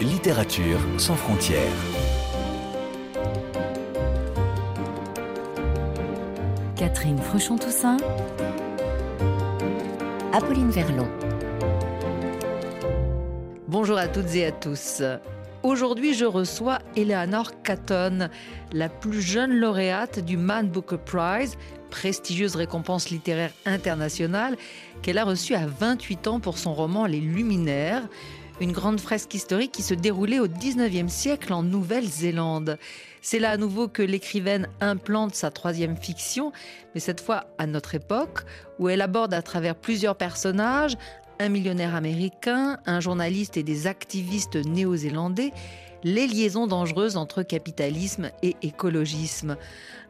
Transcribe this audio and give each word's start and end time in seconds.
Littérature 0.00 0.80
sans 0.98 1.14
frontières. 1.14 1.60
Catherine 6.74 7.18
Fruchon-Toussaint. 7.18 7.98
Apolline 10.32 10.70
Verlon. 10.70 11.06
Bonjour 13.68 13.98
à 13.98 14.08
toutes 14.08 14.34
et 14.34 14.46
à 14.46 14.50
tous. 14.50 15.00
Aujourd'hui, 15.62 16.14
je 16.14 16.24
reçois 16.24 16.78
Eleanor 16.96 17.62
Catton, 17.62 18.30
la 18.72 18.88
plus 18.88 19.22
jeune 19.22 19.52
lauréate 19.52 20.18
du 20.18 20.36
Man 20.36 20.68
Booker 20.68 20.98
Prize, 21.04 21.56
prestigieuse 21.90 22.56
récompense 22.56 23.10
littéraire 23.10 23.52
internationale 23.64 24.56
qu'elle 25.02 25.18
a 25.18 25.24
reçue 25.24 25.54
à 25.54 25.66
28 25.66 26.26
ans 26.28 26.40
pour 26.40 26.58
son 26.58 26.74
roman 26.74 27.06
Les 27.06 27.20
Luminaires, 27.20 28.08
une 28.60 28.72
grande 28.72 29.00
fresque 29.00 29.34
historique 29.34 29.72
qui 29.72 29.82
se 29.82 29.94
déroulait 29.94 30.38
au 30.38 30.48
19e 30.48 31.08
siècle 31.08 31.52
en 31.52 31.62
Nouvelle-Zélande. 31.62 32.78
C'est 33.20 33.38
là 33.38 33.50
à 33.50 33.56
nouveau 33.56 33.88
que 33.88 34.02
l'écrivaine 34.02 34.68
implante 34.80 35.34
sa 35.34 35.50
troisième 35.50 35.96
fiction, 35.96 36.52
mais 36.94 37.00
cette 37.00 37.20
fois 37.20 37.46
à 37.58 37.66
notre 37.66 37.94
époque, 37.94 38.40
où 38.78 38.88
elle 38.88 39.02
aborde 39.02 39.34
à 39.34 39.42
travers 39.42 39.74
plusieurs 39.74 40.16
personnages, 40.16 40.96
un 41.38 41.48
millionnaire 41.48 41.94
américain, 41.94 42.78
un 42.86 43.00
journaliste 43.00 43.56
et 43.56 43.62
des 43.62 43.86
activistes 43.86 44.56
néo-zélandais, 44.56 45.52
les 46.06 46.28
liaisons 46.28 46.68
dangereuses 46.68 47.16
entre 47.16 47.42
capitalisme 47.42 48.30
et 48.40 48.54
écologisme. 48.62 49.56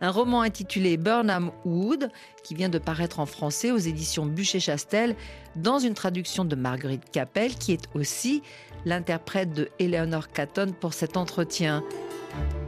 Un 0.02 0.10
roman 0.10 0.42
intitulé 0.42 0.98
Burnham 0.98 1.50
Wood, 1.64 2.10
qui 2.45 2.55
vient 2.55 2.69
de 2.69 2.78
paraître 2.78 3.19
en 3.19 3.24
français 3.24 3.70
aux 3.70 3.78
éditions 3.78 4.27
Bûcher-Chastel, 4.27 5.16
dans 5.56 5.78
une 5.78 5.95
traduction 5.95 6.45
de 6.45 6.55
Marguerite 6.55 7.10
Capel, 7.10 7.55
qui 7.55 7.72
est 7.72 7.88
aussi 7.95 8.42
l'interprète 8.84 9.55
de 9.55 9.70
Eleanor 9.78 10.28
Catton 10.28 10.75
pour 10.78 10.92
cet 10.92 11.16
entretien. 11.16 11.83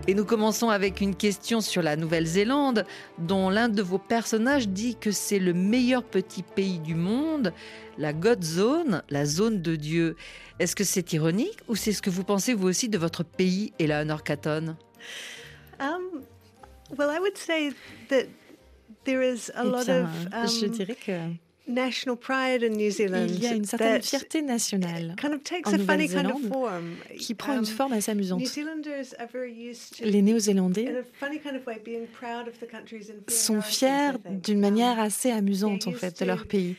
Et 0.06 0.14
nous 0.14 0.24
commençons 0.24 0.70
avec 0.70 1.00
une 1.02 1.14
question 1.14 1.60
sur 1.60 1.82
la 1.82 1.96
Nouvelle-Zélande, 1.96 2.86
dont 3.18 3.50
l'un 3.50 3.68
de 3.68 3.82
vos 3.82 3.98
personnages 3.98 4.66
dit 4.66 4.96
que 4.96 5.10
c'est 5.10 5.38
le 5.38 5.52
meilleur 5.52 6.02
petit 6.02 6.42
pays 6.42 6.78
du 6.78 6.94
monde, 6.94 7.52
la 7.98 8.14
God 8.14 8.42
Zone, 8.42 9.02
la 9.10 9.26
zone 9.26 9.60
de 9.60 9.76
Dieu. 9.76 10.16
Est-ce 10.58 10.74
que 10.74 10.84
c'est 10.84 11.12
ironique 11.12 11.58
ou 11.68 11.76
c'est 11.76 11.92
ce 11.92 12.00
que 12.00 12.08
vous 12.08 12.24
pensez 12.24 12.54
vous 12.54 12.68
aussi 12.68 12.88
de 12.88 12.96
votre 12.96 13.22
pays, 13.22 13.72
Eleanor 13.78 14.22
Catton? 14.22 14.76
Um, 15.78 16.22
Well, 16.96 17.10
I 17.10 17.18
would 17.18 17.36
say 17.36 17.72
that 18.08 18.28
there 19.04 19.22
is 19.22 19.50
a 19.54 19.64
lot 19.64 19.88
of. 19.88 20.08
je 20.60 20.66
dirais 20.66 20.96
que 20.96 21.12
national 21.68 22.16
pride 22.16 22.64
in 22.64 22.70
New 22.76 22.90
Zealand. 22.90 23.26
Il 23.28 23.42
y 23.42 23.46
a 23.46 23.54
une 23.54 23.64
certaine 23.64 24.02
fierté 24.02 24.42
nationale 24.42 25.14
en 25.64 25.72
Nouvelle-Zélande 25.72 26.52
qui 27.18 27.34
prend 27.34 27.58
une 27.58 27.66
forme 27.66 27.92
assez 27.92 28.10
amusante. 28.10 28.42
Les 30.00 30.22
Néo-Zélandais 30.22 31.04
sont 33.28 33.60
fiers 33.60 34.12
d'une 34.24 34.60
manière 34.60 34.98
assez 34.98 35.30
amusante 35.30 35.86
en 35.86 35.92
fait 35.92 36.20
de 36.20 36.24
leur 36.24 36.46
pays. 36.46 36.76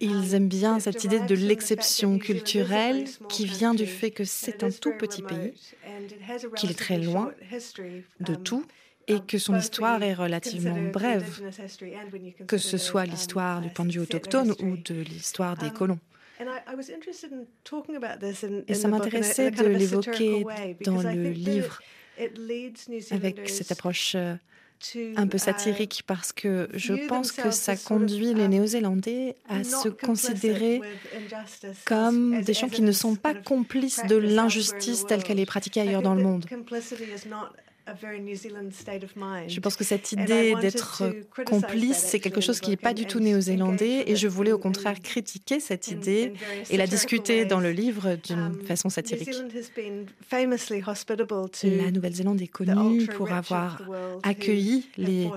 Ils 0.00 0.34
aiment 0.34 0.48
bien 0.48 0.80
cette 0.80 1.04
idée 1.04 1.20
de 1.20 1.34
l'exception 1.34 2.18
culturelle 2.18 3.04
qui 3.28 3.44
vient 3.44 3.74
du 3.74 3.86
fait 3.86 4.10
que 4.10 4.24
c'est 4.24 4.64
un 4.64 4.70
tout 4.70 4.92
petit 4.98 5.22
pays, 5.22 5.52
qu'il 6.56 6.70
est 6.70 6.78
très 6.78 6.98
loin 6.98 7.32
de 8.20 8.34
tout 8.34 8.64
et 9.08 9.20
que 9.20 9.38
son 9.38 9.56
histoire 9.56 10.02
est 10.02 10.14
relativement 10.14 10.76
brève, 10.92 11.40
que 12.46 12.58
ce 12.58 12.76
soit 12.76 13.06
l'histoire 13.06 13.60
du 13.60 13.68
point 13.70 13.84
de 13.84 13.92
vue 13.92 14.00
autochtone 14.00 14.54
ou 14.60 14.76
de 14.76 14.94
l'histoire 14.94 15.56
des 15.56 15.70
colons. 15.70 16.00
Et 18.68 18.74
ça 18.74 18.88
m'intéressait 18.88 19.50
de 19.50 19.64
l'évoquer 19.66 20.44
dans 20.84 21.02
le 21.02 21.30
livre 21.30 21.80
avec 23.10 23.48
cette 23.48 23.72
approche 23.72 24.14
euh, 24.14 24.34
un 25.16 25.26
peu 25.26 25.38
satirique 25.38 26.02
parce 26.06 26.32
que 26.32 26.68
je 26.74 27.06
pense 27.08 27.32
que 27.32 27.50
ça 27.50 27.76
conduit 27.76 28.34
les 28.34 28.48
Néo-Zélandais 28.48 29.36
à 29.48 29.64
se 29.64 29.88
considérer 29.88 30.80
comme 31.84 32.42
des 32.42 32.54
gens 32.54 32.68
qui 32.68 32.82
ne 32.82 32.92
sont 32.92 33.16
pas 33.16 33.34
complices 33.34 34.04
de 34.06 34.16
l'injustice 34.16 35.06
telle 35.06 35.22
qu'elle 35.22 35.40
est 35.40 35.46
pratiquée 35.46 35.80
ailleurs 35.80 36.02
dans 36.02 36.14
le 36.14 36.22
monde. 36.22 36.46
Je 37.86 39.60
pense 39.60 39.76
que 39.76 39.84
cette 39.84 40.10
idée 40.12 40.54
d'être 40.60 41.04
complice, 41.44 41.98
c'est 41.98 42.18
quelque 42.18 42.40
chose 42.40 42.60
qui 42.60 42.70
n'est 42.70 42.76
pas 42.76 42.94
du 42.94 43.06
tout 43.06 43.20
néo-zélandais 43.20 44.04
et 44.10 44.16
je 44.16 44.26
voulais 44.26 44.52
au 44.52 44.58
contraire 44.58 45.00
critiquer 45.00 45.60
cette 45.60 45.88
idée 45.88 46.32
et 46.70 46.76
la 46.76 46.86
discuter 46.86 47.44
dans 47.44 47.60
le 47.60 47.70
livre 47.70 48.16
d'une 48.16 48.38
um, 48.38 48.60
façon 48.66 48.88
satirique. 48.88 49.30
La 51.62 51.90
Nouvelle-Zélande 51.90 52.42
est 52.42 52.48
connue 52.48 53.06
pour 53.06 53.32
avoir 53.32 53.82
accueilli 54.22 54.88
les 54.96 55.30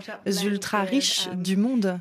ultra-riches 0.44 1.28
um, 1.28 1.44
du 1.44 1.56
monde 1.56 2.00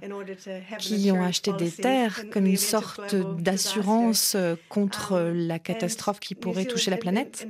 qui 0.79 1.11
ont 1.11 1.23
acheté 1.23 1.53
des 1.53 1.71
terres 1.71 2.25
comme 2.31 2.47
une 2.47 2.57
sorte 2.57 3.15
d'assurance 3.39 4.37
contre 4.69 5.13
um, 5.13 5.35
la 5.35 5.59
catastrophe 5.59 6.21
qui 6.21 6.35
pourrait 6.35 6.65
toucher 6.65 6.91
la 6.91 6.97
planète. 6.97 7.47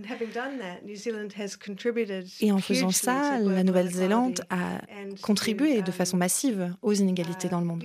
Et 2.40 2.52
en 2.52 2.58
faisant 2.58 2.87
ça, 2.90 3.38
la 3.38 3.64
Nouvelle-Zélande 3.64 4.44
a 4.50 4.80
contribué 5.22 5.82
de 5.82 5.90
façon 5.90 6.16
massive 6.16 6.74
aux 6.82 6.92
inégalités 6.92 7.48
dans 7.48 7.60
le 7.60 7.66
monde. 7.66 7.84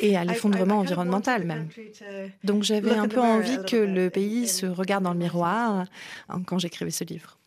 Et 0.00 0.16
à 0.16 0.24
l'effondrement 0.24 0.78
environnemental 0.78 1.44
même. 1.44 1.68
Donc 2.44 2.62
j'avais 2.62 2.92
un 2.92 3.08
peu 3.08 3.20
envie 3.20 3.58
que 3.64 3.76
le 3.76 4.10
pays 4.10 4.48
se 4.48 4.66
regarde 4.66 5.04
dans 5.04 5.12
le 5.12 5.18
miroir 5.18 5.86
quand 6.46 6.58
j'écrivais 6.58 6.90
ce 6.90 7.04
livre. 7.04 7.38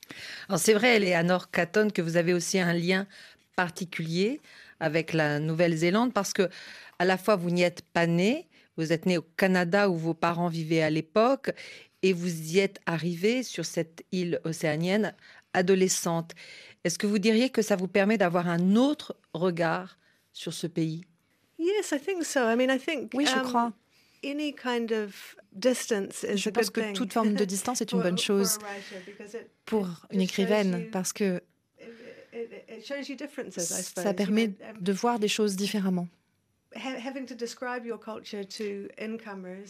Alors 0.47 0.59
c'est 0.59 0.74
vrai, 0.74 0.97
Eleanor 0.97 1.50
Catton, 1.50 1.90
que 1.90 2.02
vous 2.02 2.18
avez 2.18 2.34
aussi 2.34 2.59
un 2.59 2.74
lien 2.74 3.07
particulier 3.56 4.42
avec 4.80 5.13
la 5.13 5.40
Nouvelle-Zélande 5.40 6.13
parce 6.13 6.34
que 6.34 6.50
à 7.00 7.06
la 7.06 7.18
fois 7.18 7.36
vous 7.36 7.50
n'y 7.50 7.63
êtes 7.63 7.81
pas 7.81 8.07
né, 8.07 8.47
vous 8.78 8.92
êtes 8.92 9.06
né 9.06 9.18
au 9.18 9.25
Canada 9.38 9.90
où 9.90 9.96
vos 9.96 10.13
parents 10.13 10.50
vivaient 10.50 10.81
à 10.81 10.90
l'époque 10.90 11.52
et 12.05 12.13
vous 12.13 12.53
y 12.53 12.59
êtes 12.59 12.79
arrivé 12.85 13.41
sur 13.41 13.66
cette 13.66 14.05
île 14.11 14.39
océanienne 14.43 15.16
adolescente. 15.53 16.33
Est-ce 16.83 16.99
que 16.99 17.07
vous 17.07 17.17
diriez 17.17 17.49
que 17.49 17.63
ça 17.63 17.75
vous 17.75 17.88
permet 17.88 18.19
d'avoir 18.19 18.47
un 18.47 18.75
autre 18.75 19.17
regard 19.33 19.97
sur 20.31 20.53
ce 20.53 20.67
pays? 20.67 21.03
Yes, 21.57 21.91
I 21.91 21.99
think 21.99 22.23
so. 22.23 22.41
I 22.41 22.55
mean, 22.55 22.69
I 22.69 22.77
think, 22.77 23.11
oui, 23.15 23.25
je 23.25 23.39
um, 23.39 23.41
crois. 23.41 23.73
Any 24.23 24.53
kind 24.53 24.91
of 24.91 25.35
distance 25.51 26.21
is 26.21 26.38
je 26.38 26.51
pense 26.51 26.69
que 26.69 26.94
toute 26.94 27.11
forme 27.11 27.33
de 27.33 27.45
distance 27.55 27.81
est 27.81 27.91
une 27.91 28.03
bonne 28.03 28.19
chose 28.19 28.59
pour 29.65 29.88
une 30.11 30.21
écrivaine 30.21 30.88
parce 30.91 31.11
que 31.11 31.41
ça 33.55 34.13
permet 34.13 34.51
de 34.79 34.94
voir 34.94 35.17
des 35.17 35.27
choses 35.27 35.55
différemment. 35.55 36.07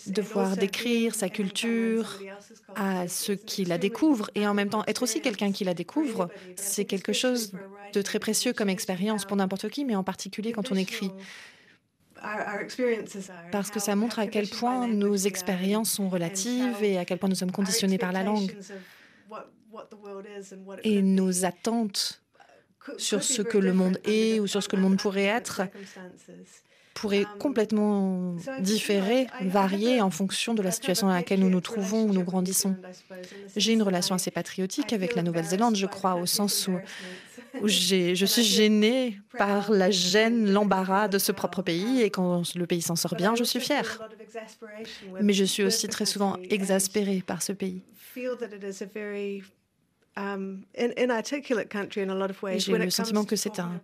Devoir 0.08 0.58
décrire 0.58 1.14
sa 1.14 1.30
culture 1.30 2.20
à 2.76 3.08
ceux 3.08 3.36
qui 3.36 3.66
la 3.66 3.78
découvrent 3.78 4.32
et 4.34 4.48
en 4.48 4.54
même 4.56 4.70
temps 4.70 4.84
être 4.88 5.04
aussi 5.04 5.22
quelqu'un 5.22 5.52
qui 5.52 5.64
la 5.64 5.76
découvre, 5.76 6.30
c'est 6.56 6.86
quelque 6.86 7.14
chose 7.14 7.52
de 7.94 8.02
très 8.02 8.18
précieux 8.20 8.54
comme 8.54 8.70
expérience 8.70 9.26
pour 9.26 9.38
n'importe 9.38 9.70
qui, 9.70 9.86
mais 9.86 9.96
en 9.96 10.04
particulier 10.04 10.52
quand 10.52 10.72
on 10.72 10.76
écrit. 10.76 11.12
Parce 13.52 13.70
que 13.70 13.80
ça 13.80 13.96
montre 13.96 14.18
à 14.18 14.26
quel 14.26 14.48
point 14.48 14.88
nos 14.88 15.16
expériences 15.16 15.92
sont 15.92 16.10
relatives 16.10 16.84
et 16.84 16.98
à 16.98 17.06
quel 17.06 17.20
point 17.20 17.30
nous 17.30 17.36
sommes 17.36 17.52
conditionnés 17.52 18.00
par 18.00 18.14
la 18.14 18.24
langue. 18.24 18.56
Et 20.84 21.02
nos 21.04 21.46
attentes 21.46 22.24
sur 22.98 23.24
ce 23.24 23.42
que 23.42 23.58
le 23.58 23.74
monde 23.74 24.00
est 24.06 24.40
ou 24.40 24.48
sur 24.48 24.64
ce 24.64 24.70
que 24.70 24.76
le 24.76 24.82
monde 24.82 24.98
pourrait 24.98 25.24
être 25.24 25.62
pourrait 26.96 27.26
complètement 27.40 28.36
différer, 28.60 29.28
varier 29.42 30.02
en 30.02 30.10
fonction 30.10 30.54
de 30.56 30.64
la 30.64 30.72
situation 30.72 31.08
dans 31.08 31.14
laquelle 31.14 31.42
nous 31.42 31.50
nous 31.50 31.62
trouvons 31.62 32.04
ou 32.06 32.14
nous 32.14 32.24
grandissons. 32.24 32.76
J'ai 33.56 33.74
une 33.74 33.84
relation 33.84 34.16
assez 34.16 34.32
patriotique 34.32 34.94
avec 34.94 35.14
la 35.14 35.22
Nouvelle-Zélande, 35.22 35.76
je 35.76 35.86
crois, 35.86 36.16
au 36.16 36.26
sens 36.26 36.68
où, 36.68 36.80
où 37.62 37.68
je 37.68 38.26
suis 38.26 38.44
gênée 38.44 39.20
par 39.38 39.72
la 39.72 39.92
gêne, 39.92 40.52
l'embarras 40.52 41.10
de 41.10 41.20
ce 41.20 41.34
propre 41.34 41.62
pays, 41.62 42.02
et 42.02 42.10
quand 42.10 42.56
le 42.56 42.66
pays 42.66 42.82
s'en 42.82 42.96
sort 42.96 43.16
bien, 43.16 43.36
je 43.36 43.44
suis 43.44 43.60
fière. 43.60 44.10
Mais 45.22 45.34
je 45.34 45.44
suis 45.44 45.64
aussi 45.64 45.88
très 45.90 46.06
souvent 46.06 46.38
exaspérée 46.50 47.22
par 47.28 47.44
ce 47.44 47.52
pays. 47.52 47.84
Um, 50.18 50.62
J'ai 50.74 50.88
le 52.78 52.90
sentiment 52.90 53.26
que 53.26 53.36
c'est 53.36 53.60
un 53.60 53.82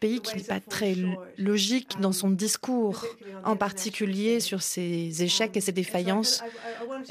pays 0.00 0.20
qui 0.20 0.36
n'est 0.36 0.42
pas 0.42 0.60
très 0.60 0.96
logique 1.36 2.00
dans 2.00 2.12
son 2.12 2.28
um, 2.28 2.36
discours, 2.36 3.04
en 3.44 3.54
particulier 3.54 4.40
sur 4.40 4.62
ses 4.62 5.22
échecs 5.22 5.54
et 5.58 5.60
ses 5.60 5.72
défaillances 5.72 6.42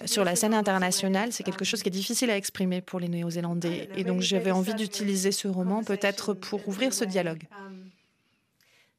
sur 0.06 0.24
la 0.24 0.36
scène 0.36 0.56
internationale. 0.56 1.32
C'est 1.32 1.44
quelque 1.44 1.66
chose 1.66 1.84
qui 1.84 1.90
est 1.90 1.92
difficile 1.92 2.32
à 2.32 2.38
exprimer 2.38 2.82
pour 2.82 3.00
les 3.00 3.10
Néo-Zélandais. 3.10 3.90
Et 3.96 4.04
donc 4.04 4.22
j'avais 4.22 4.52
envie 4.52 4.74
d'utiliser 4.74 5.32
ce 5.32 5.48
roman 5.48 5.84
peut-être 5.84 6.34
pour 6.34 6.68
ouvrir 6.68 6.96
ce 6.96 7.06
dialogue. 7.06 7.44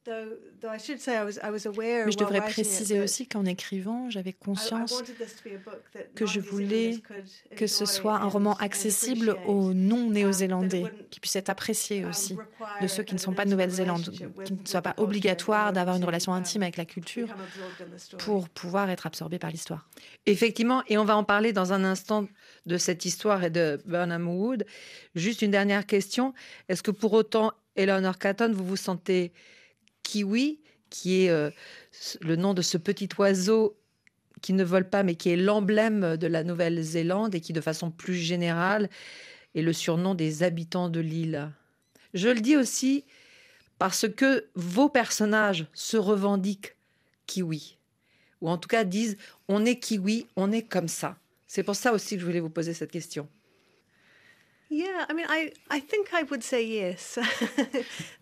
Mais 0.06 0.78
je 0.78 2.16
devrais 2.16 2.40
préciser 2.40 3.00
aussi 3.00 3.26
qu'en 3.26 3.44
écrivant, 3.44 4.10
j'avais 4.10 4.32
conscience 4.32 5.02
que 6.14 6.26
je 6.26 6.40
voulais 6.40 7.02
que 7.56 7.66
ce 7.66 7.86
soit 7.86 8.16
un 8.16 8.28
roman 8.28 8.54
accessible 8.56 9.36
aux 9.46 9.72
non-néo-zélandais, 9.72 10.84
qui 11.10 11.20
puisse 11.20 11.36
être 11.36 11.50
apprécié 11.50 12.04
aussi, 12.04 12.36
de 12.80 12.86
ceux 12.86 13.02
qui 13.02 13.14
ne 13.14 13.18
sont 13.18 13.32
pas 13.32 13.44
de 13.44 13.50
Nouvelle-Zélande, 13.50 14.10
qu'il 14.44 14.56
ne 14.56 14.66
soit 14.66 14.82
pas 14.82 14.94
obligatoire 14.98 15.72
d'avoir 15.72 15.96
une 15.96 16.04
relation 16.04 16.34
intime 16.34 16.62
avec 16.62 16.76
la 16.76 16.84
culture 16.84 17.28
pour 18.18 18.48
pouvoir 18.48 18.90
être 18.90 19.06
absorbé 19.06 19.38
par 19.38 19.50
l'histoire. 19.50 19.88
Effectivement, 20.26 20.82
et 20.88 20.98
on 20.98 21.04
va 21.04 21.16
en 21.16 21.24
parler 21.24 21.52
dans 21.52 21.72
un 21.72 21.84
instant 21.84 22.26
de 22.66 22.76
cette 22.76 23.04
histoire 23.04 23.44
et 23.44 23.50
de 23.50 23.80
Burnham 23.86 24.28
Wood. 24.28 24.64
Juste 25.14 25.42
une 25.42 25.50
dernière 25.50 25.86
question. 25.86 26.34
Est-ce 26.68 26.82
que 26.82 26.90
pour 26.90 27.12
autant, 27.12 27.52
Eleanor 27.76 28.18
Catton, 28.18 28.52
vous 28.52 28.64
vous 28.64 28.76
sentez 28.76 29.32
kiwi, 30.14 30.60
qui 30.90 31.24
est 31.24 31.30
euh, 31.30 31.50
le 32.20 32.36
nom 32.36 32.54
de 32.54 32.62
ce 32.62 32.78
petit 32.78 33.08
oiseau 33.18 33.76
qui 34.42 34.52
ne 34.52 34.62
vole 34.62 34.88
pas, 34.88 35.02
mais 35.02 35.16
qui 35.16 35.30
est 35.30 35.36
l'emblème 35.36 36.16
de 36.16 36.26
la 36.28 36.44
Nouvelle-Zélande 36.44 37.34
et 37.34 37.40
qui, 37.40 37.52
de 37.52 37.60
façon 37.60 37.90
plus 37.90 38.14
générale, 38.14 38.88
est 39.56 39.62
le 39.62 39.72
surnom 39.72 40.14
des 40.14 40.44
habitants 40.44 40.88
de 40.88 41.00
l'île. 41.00 41.50
Je 42.12 42.28
le 42.28 42.40
dis 42.40 42.56
aussi 42.56 43.04
parce 43.80 44.08
que 44.08 44.46
vos 44.54 44.88
personnages 44.88 45.66
se 45.72 45.96
revendiquent 45.96 46.76
kiwi, 47.26 47.76
ou 48.40 48.48
en 48.48 48.56
tout 48.56 48.68
cas 48.68 48.84
disent 48.84 49.16
on 49.48 49.64
est 49.64 49.80
kiwi, 49.80 50.28
on 50.36 50.52
est 50.52 50.62
comme 50.62 50.88
ça. 50.88 51.16
C'est 51.48 51.64
pour 51.64 51.74
ça 51.74 51.92
aussi 51.92 52.14
que 52.14 52.20
je 52.20 52.26
voulais 52.26 52.40
vous 52.40 52.50
poser 52.50 52.72
cette 52.72 52.92
question. 52.92 53.28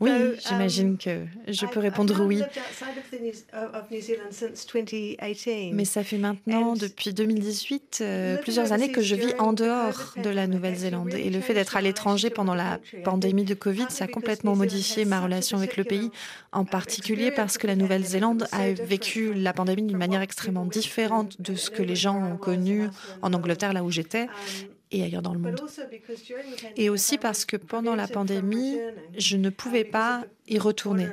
Oui, 0.00 0.10
j'imagine 0.46 0.90
um, 0.90 0.98
que 0.98 1.24
je 1.48 1.66
peux 1.66 1.80
répondre 1.80 2.24
oui. 2.24 2.42
Mais 5.72 5.84
ça 5.84 6.04
fait 6.04 6.18
maintenant, 6.18 6.74
depuis 6.74 7.14
2018, 7.14 7.98
euh, 8.00 8.36
plusieurs 8.38 8.72
années 8.72 8.92
que 8.92 9.00
je 9.00 9.14
vis 9.14 9.34
en 9.38 9.52
dehors 9.52 10.14
de 10.22 10.30
la 10.30 10.46
Nouvelle-Zélande. 10.46 11.14
Et 11.14 11.30
le 11.30 11.40
fait 11.40 11.54
d'être 11.54 11.76
à 11.76 11.80
l'étranger 11.80 12.30
pendant 12.30 12.54
la 12.54 12.80
pandémie 13.04 13.44
de 13.44 13.54
Covid, 13.54 13.86
ça 13.88 14.04
a 14.04 14.08
complètement 14.08 14.56
modifié 14.56 15.04
ma 15.04 15.20
relation 15.20 15.58
avec 15.58 15.76
le 15.76 15.84
pays, 15.84 16.10
en 16.52 16.64
particulier 16.64 17.30
parce 17.30 17.58
que 17.58 17.66
la 17.66 17.76
Nouvelle-Zélande 17.76 18.46
a 18.52 18.72
vécu 18.72 19.32
la 19.32 19.52
pandémie 19.52 19.82
d'une 19.82 19.98
manière 19.98 20.20
extrêmement 20.20 20.66
différente 20.66 21.40
de 21.40 21.54
ce 21.54 21.70
que 21.70 21.82
les 21.82 21.96
gens 21.96 22.22
ont 22.22 22.36
connu 22.36 22.88
en 23.22 23.32
Angleterre, 23.32 23.72
là 23.72 23.82
où 23.82 23.90
j'étais. 23.90 24.28
Um, 24.92 24.98
et 24.98 25.02
ailleurs 25.04 25.22
dans 25.22 25.32
le 25.32 25.38
monde. 25.38 25.60
Et 26.76 26.88
aussi 26.88 27.18
parce 27.18 27.44
que 27.44 27.56
pendant 27.56 27.94
la 27.94 28.08
pandémie, 28.08 28.78
je 29.16 29.36
ne 29.36 29.50
pouvais 29.50 29.84
pas 29.84 30.24
y 30.46 30.58
retourner 30.58 31.08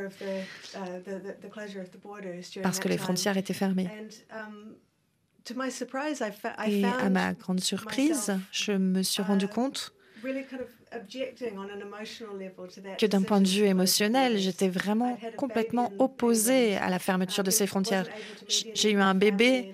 parce 2.61 2.79
que 2.79 2.87
les 2.87 2.97
frontières 2.97 3.37
étaient 3.37 3.53
fermées. 3.53 3.89
Et 6.67 6.85
à 6.85 7.09
ma 7.09 7.33
grande 7.33 7.59
surprise, 7.61 8.33
je 8.51 8.73
me 8.73 9.01
suis 9.01 9.23
rendu 9.23 9.47
compte 9.47 9.93
que 12.97 13.05
d'un 13.05 13.21
point 13.21 13.41
de 13.41 13.47
vue 13.47 13.65
émotionnel, 13.65 14.37
j'étais 14.37 14.67
vraiment 14.67 15.17
complètement 15.37 15.91
opposée 15.97 16.75
à 16.77 16.89
la 16.89 16.99
fermeture 16.99 17.43
de 17.43 17.51
ces 17.51 17.67
frontières. 17.67 18.07
J'ai 18.47 18.91
eu 18.91 18.99
un 18.99 19.15
bébé 19.15 19.71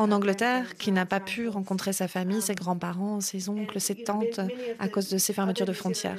en 0.00 0.12
Angleterre 0.12 0.76
qui 0.76 0.92
n'a 0.92 1.04
pas 1.04 1.20
pu 1.20 1.46
rencontrer 1.48 1.92
sa 1.92 2.08
famille, 2.08 2.40
ses 2.40 2.54
grands-parents, 2.54 3.20
ses 3.20 3.50
oncles, 3.50 3.78
ses 3.78 3.96
tantes 3.96 4.40
à 4.78 4.88
cause 4.88 5.10
de 5.10 5.18
ces 5.18 5.34
fermetures 5.34 5.66
de 5.66 5.74
frontières. 5.74 6.16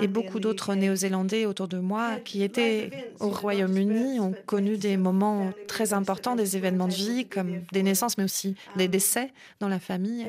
Et 0.00 0.08
beaucoup 0.08 0.40
d'autres 0.40 0.74
Néo-Zélandais 0.74 1.46
autour 1.46 1.68
de 1.68 1.78
moi 1.78 2.16
qui 2.24 2.42
étaient 2.42 2.90
au 3.20 3.28
Royaume-Uni 3.28 4.18
ont 4.18 4.34
connu 4.44 4.76
des 4.76 4.96
moments 4.96 5.52
très 5.68 5.92
importants, 5.92 6.34
des 6.34 6.56
événements 6.56 6.88
de 6.88 6.94
vie 6.94 7.28
comme 7.28 7.60
des 7.70 7.84
naissances, 7.84 8.18
mais 8.18 8.24
aussi 8.24 8.56
des 8.74 8.88
décès 8.88 9.32
dans 9.60 9.68
la 9.68 9.78
famille 9.78 10.26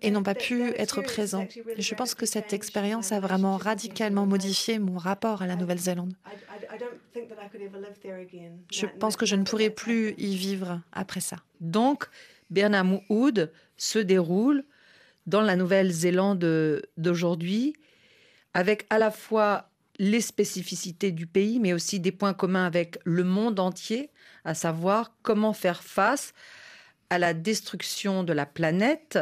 et 0.00 0.12
n'ont 0.12 0.22
pas 0.22 0.36
pu 0.36 0.68
être 0.76 1.02
présents. 1.02 1.48
je 1.76 1.94
pense 1.96 2.14
que 2.14 2.24
cette 2.24 2.52
expérience 2.52 3.10
a 3.10 3.18
vraiment 3.18 3.56
radicalement 3.56 4.26
modifié 4.26 4.78
mon 4.78 4.96
rapport 4.96 5.42
à 5.42 5.48
la 5.48 5.56
Nouvelle-Zélande. 5.56 6.12
Je 8.70 8.86
pense 8.98 9.16
que 9.16 9.26
je 9.26 9.36
ne 9.36 9.44
pourrai 9.44 9.70
plus 9.70 10.14
y 10.18 10.36
vivre 10.36 10.80
après 10.92 11.20
ça. 11.20 11.36
Donc, 11.60 12.06
Bernard 12.50 12.86
Wood 13.08 13.52
se 13.76 13.98
déroule 13.98 14.64
dans 15.26 15.40
la 15.40 15.56
Nouvelle-Zélande 15.56 16.82
d'aujourd'hui, 16.96 17.74
avec 18.54 18.86
à 18.90 18.98
la 18.98 19.10
fois 19.10 19.70
les 19.98 20.20
spécificités 20.20 21.12
du 21.12 21.26
pays, 21.26 21.60
mais 21.60 21.72
aussi 21.72 22.00
des 22.00 22.12
points 22.12 22.32
communs 22.32 22.64
avec 22.64 22.98
le 23.04 23.22
monde 23.22 23.60
entier, 23.60 24.10
à 24.44 24.54
savoir 24.54 25.14
comment 25.22 25.52
faire 25.52 25.82
face 25.82 26.32
à 27.10 27.18
la 27.18 27.34
destruction 27.34 28.24
de 28.24 28.32
la 28.32 28.46
planète 28.46 29.18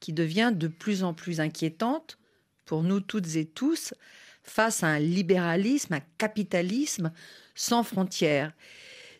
qui 0.00 0.12
devient 0.12 0.52
de 0.54 0.68
plus 0.68 1.02
en 1.02 1.14
plus 1.14 1.40
inquiétante 1.40 2.18
pour 2.66 2.82
nous 2.82 3.00
toutes 3.00 3.36
et 3.36 3.46
tous 3.46 3.94
face 4.48 4.82
à 4.82 4.88
un 4.88 4.98
libéralisme, 4.98 5.94
un 5.94 6.02
capitalisme 6.18 7.12
sans 7.54 7.82
frontières. 7.82 8.52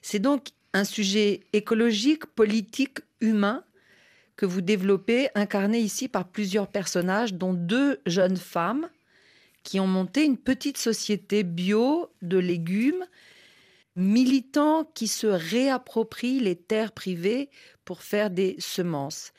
C'est 0.03 0.19
donc 0.19 0.49
un 0.73 0.85
sujet 0.85 1.41
écologique, 1.53 2.27
politique, 2.27 3.01
humain 3.21 3.65
que 4.37 4.47
vous 4.47 4.61
développez, 4.61 5.29
incarné 5.35 5.81
ici 5.81 6.09
par 6.09 6.29
plusieurs 6.29 6.69
personnages, 6.69 7.35
dont 7.35 7.55
deux 7.55 8.01
jeunes 8.07 8.37
femmes 8.37 8.89
qui 9.65 9.81
ont 9.81 9.87
monté 9.87 10.25
une 10.25 10.39
petite 10.39 10.79
société 10.79 11.43
bio 11.43 12.09
de 12.23 12.39
légumes, 12.39 13.05
militants 13.97 14.85
qui 14.95 15.09
se 15.09 15.27
réapproprient 15.27 16.39
les 16.39 16.55
terres 16.55 16.93
privées 16.93 17.51
pour 17.85 18.03
faire 18.03 18.31
des 18.31 18.55
semences. 18.61 19.33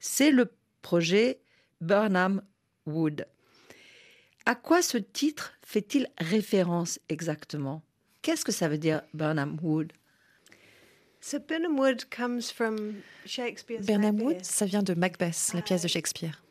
C'est 0.00 0.30
le 0.30 0.50
projet 0.80 1.40
Burnham 1.82 2.42
Wood. 2.86 3.26
À 4.48 4.54
quoi 4.54 4.80
ce 4.80 4.96
titre 4.96 5.54
fait-il 5.62 6.08
référence 6.18 7.00
exactement? 7.08 7.82
Qu'est-ce 8.22 8.44
que 8.44 8.52
ça 8.52 8.68
veut 8.68 8.78
dire 8.78 9.02
Burnham 9.12 9.58
Wood? 9.60 9.92
Burnham 13.80 14.20
Wood, 14.20 14.44
ça 14.44 14.64
vient 14.64 14.84
de 14.84 14.94
Macbeth, 14.94 15.50
la 15.52 15.62
pièce 15.62 15.82
de 15.82 15.88
Shakespeare. 15.88 16.44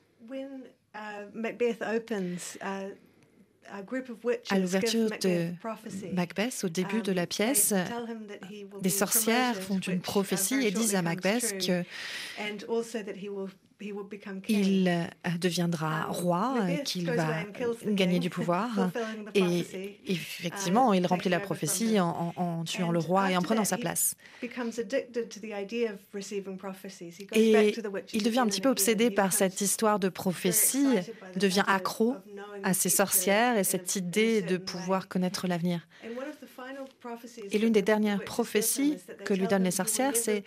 À 4.50 4.60
l'ouverture 4.60 5.10
de 5.22 5.54
Macbeth, 6.14 6.64
au 6.66 6.70
début 6.70 7.02
de 7.02 7.14
la 7.14 7.26
pièce, 7.26 7.74
des 8.82 8.90
sorcières 8.90 9.56
font 9.56 9.80
une 9.80 10.02
prophétie 10.02 10.66
et 10.66 10.72
disent 10.72 10.96
à 10.96 11.02
Macbeth 11.02 11.66
que 11.66 11.84
il 14.48 14.88
euh, 14.88 15.38
deviendra 15.38 16.06
roi, 16.06 16.56
qu'il 16.86 17.12
va 17.12 17.44
gagner 17.86 18.20
du 18.20 18.30
pouvoir. 18.30 18.92
Et 19.36 19.66
effectivement, 20.08 20.94
il 20.94 21.06
remplit 21.06 21.30
la 21.30 21.40
prophétie 21.40 22.00
en, 22.00 22.64
tuant 22.66 22.92
le 22.92 23.00
roi 23.00 23.32
et 23.32 23.38
en 23.38 23.42
prenant 23.42 23.66
sa 23.66 23.78
place. 23.78 24.16
Et 27.34 27.76
il 28.14 28.24
devient 28.24 28.40
un 28.40 28.48
petit 28.48 28.62
peu 28.62 28.70
obsédé 28.70 29.12
par 29.12 29.34
cette 29.34 29.60
histoire 29.62 30.00
de 30.00 30.10
prophétie, 30.10 31.00
devient 31.36 31.64
accro 31.68 32.16
à 32.64 32.74
ces 32.74 32.90
sorcières 32.90 33.58
et 33.58 33.64
cette 33.64 33.96
idée 33.96 34.42
de 34.42 34.58
pouvoir 34.58 35.08
connaître 35.08 35.48
l'avenir. 35.48 35.88
Et 37.52 37.58
l'une 37.58 37.74
des 37.74 37.82
dernières 37.82 38.24
prophéties 38.24 38.98
que 39.24 39.34
lui 39.34 39.48
donnent 39.48 39.64
les 39.64 39.72
sorcières, 39.72 40.16
c'est 40.16 40.44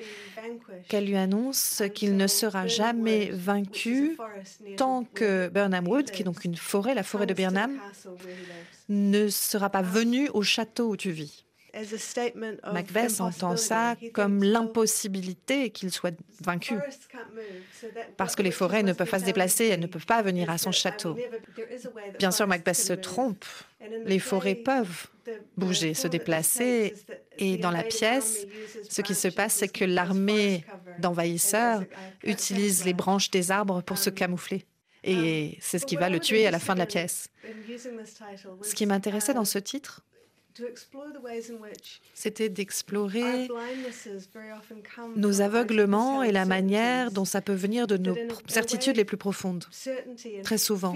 qu'elle 0.88 1.06
lui 1.06 1.16
annonce 1.16 1.82
qu'il 1.94 2.16
ne 2.16 2.26
sera 2.26 2.66
jamais 2.66 3.30
vaincu 3.30 4.16
tant 4.76 5.04
que 5.04 5.48
Burnham 5.48 5.86
Wood, 5.88 6.10
qui 6.10 6.22
est 6.22 6.24
donc 6.24 6.44
une 6.44 6.56
forêt, 6.56 6.94
la 6.94 7.02
forêt 7.02 7.26
de 7.26 7.34
Burnham, 7.34 7.78
ne 8.88 9.28
sera 9.28 9.70
pas 9.70 9.82
venu 9.82 10.28
au 10.30 10.42
château 10.42 10.88
où 10.90 10.96
tu 10.96 11.10
vis. 11.10 11.44
Macbeth 12.72 13.20
entend 13.20 13.56
ça 13.56 13.96
comme 14.12 14.42
l'impossibilité 14.42 15.70
qu'il 15.70 15.90
soit 15.90 16.14
vaincu, 16.40 16.74
parce 18.16 18.34
que 18.34 18.42
les 18.42 18.50
forêts 18.50 18.82
ne 18.82 18.92
peuvent 18.92 19.10
pas 19.10 19.18
se 19.18 19.24
déplacer, 19.24 19.66
elles 19.66 19.80
ne 19.80 19.86
peuvent 19.86 20.06
pas 20.06 20.22
venir 20.22 20.50
à 20.50 20.58
son 20.58 20.72
château. 20.72 21.16
Bien 22.18 22.30
sûr, 22.30 22.46
Macbeth 22.46 22.76
se 22.76 22.94
trompe, 22.94 23.44
les 24.04 24.18
forêts 24.18 24.54
peuvent 24.54 25.06
bouger, 25.56 25.94
se 25.94 26.08
déplacer, 26.08 26.94
et 27.38 27.56
dans 27.56 27.70
la 27.70 27.82
pièce, 27.82 28.46
ce 28.88 29.02
qui 29.02 29.14
se 29.14 29.28
passe, 29.28 29.54
c'est 29.54 29.68
que 29.68 29.84
l'armée 29.84 30.64
d'envahisseurs 30.98 31.84
utilise 32.24 32.84
les 32.84 32.94
branches 32.94 33.30
des 33.30 33.50
arbres 33.50 33.82
pour 33.82 33.98
se 33.98 34.10
camoufler. 34.10 34.64
Et 35.04 35.56
c'est 35.60 35.78
ce 35.78 35.86
qui 35.86 35.96
va 35.96 36.08
le 36.08 36.18
tuer 36.18 36.46
à 36.46 36.50
la 36.50 36.58
fin 36.58 36.74
de 36.74 36.80
la 36.80 36.86
pièce. 36.86 37.28
Ce 38.62 38.74
qui 38.74 38.86
m'intéressait 38.86 39.34
dans 39.34 39.44
ce 39.44 39.58
titre, 39.58 40.02
c'était 42.14 42.48
d'explorer 42.48 43.48
nos 45.16 45.40
aveuglements 45.40 46.22
et 46.22 46.32
la 46.32 46.44
manière 46.44 47.10
dont 47.10 47.24
ça 47.24 47.40
peut 47.40 47.54
venir 47.54 47.86
de 47.86 47.96
nos 47.96 48.16
certitudes 48.46 48.96
les 48.96 49.04
plus 49.04 49.16
profondes. 49.16 49.64
Très 50.42 50.58
souvent, 50.58 50.94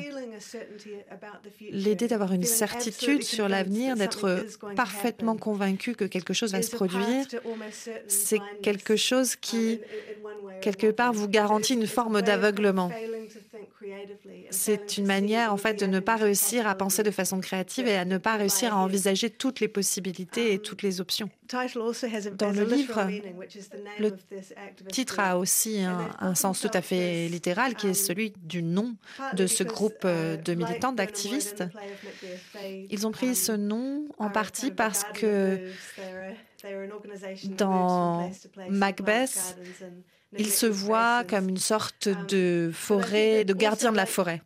l'idée 1.61 2.09
d'avoir 2.09 2.33
une 2.33 2.45
certitude 2.45 3.23
sur 3.23 3.49
l'avenir, 3.49 3.97
d'être 3.97 4.45
parfaitement 4.77 5.37
convaincu 5.37 5.95
que 5.95 6.05
quelque 6.05 6.33
chose 6.33 6.53
va 6.53 6.63
se 6.63 6.71
produire, 6.71 7.27
c'est 8.09 8.41
quelque 8.63 8.97
chose 8.97 9.37
qui, 9.37 9.81
quelque 10.61 10.91
part, 10.91 11.13
vous 11.13 11.29
garantit 11.29 11.75
une 11.75 11.87
forme 11.87 12.23
d'aveuglement. 12.23 12.91
C'est 14.53 14.99
une 14.99 15.07
manière, 15.07 15.53
en 15.53 15.57
fait, 15.57 15.81
de 15.81 15.87
ne 15.87 15.99
pas 15.99 16.17
réussir 16.17 16.67
à 16.67 16.75
penser 16.75 17.03
de 17.03 17.11
façon 17.11 17.41
créative 17.41 17.89
et 17.89 17.97
à 17.97 18.05
ne 18.05 18.19
pas 18.19 18.37
réussir 18.37 18.75
à 18.75 18.79
envisager 18.79 19.31
toutes 19.31 19.61
les 19.61 19.69
possibilités 19.69 20.53
et 20.53 20.59
toutes 20.59 20.83
les 20.83 21.01
options. 21.01 21.31
Dans 21.51 22.51
le 22.51 22.65
livre, 22.65 23.09
le 23.99 24.13
titre 24.89 25.21
a 25.21 25.39
aussi 25.39 25.81
un, 25.83 26.35
sens 26.35 26.61
tout 26.61 26.71
à 26.73 26.83
fait 26.83 27.29
littéral, 27.29 27.75
qui 27.75 27.89
est 27.89 27.95
celui 27.95 28.33
du 28.43 28.63
nom 28.63 28.95
de 29.35 29.47
ce 29.47 29.65
groupe 29.65 30.05
euh, 30.05 30.37
de 30.37 30.55
militants, 30.55 30.93
d'activistes. 30.93 31.65
Ils 32.91 33.07
ont 33.07 33.11
pris 33.11 33.35
ce 33.35 33.53
nom 33.53 34.07
en 34.19 34.31
partie 34.31 34.71
parce 34.71 35.05
que 35.05 35.71
dans 37.57 38.31
Macbeth, 38.69 39.57
il 40.39 40.51
se 40.51 40.67
voit 40.67 41.25
comme 41.25 41.49
une 41.49 41.59
sorte 41.59 42.09
de 42.29 42.71
forêt, 42.73 43.45
de 43.45 43.55
gardien 43.55 43.93
de 43.93 43.97
la 43.97 44.07
forêt. 44.07 44.43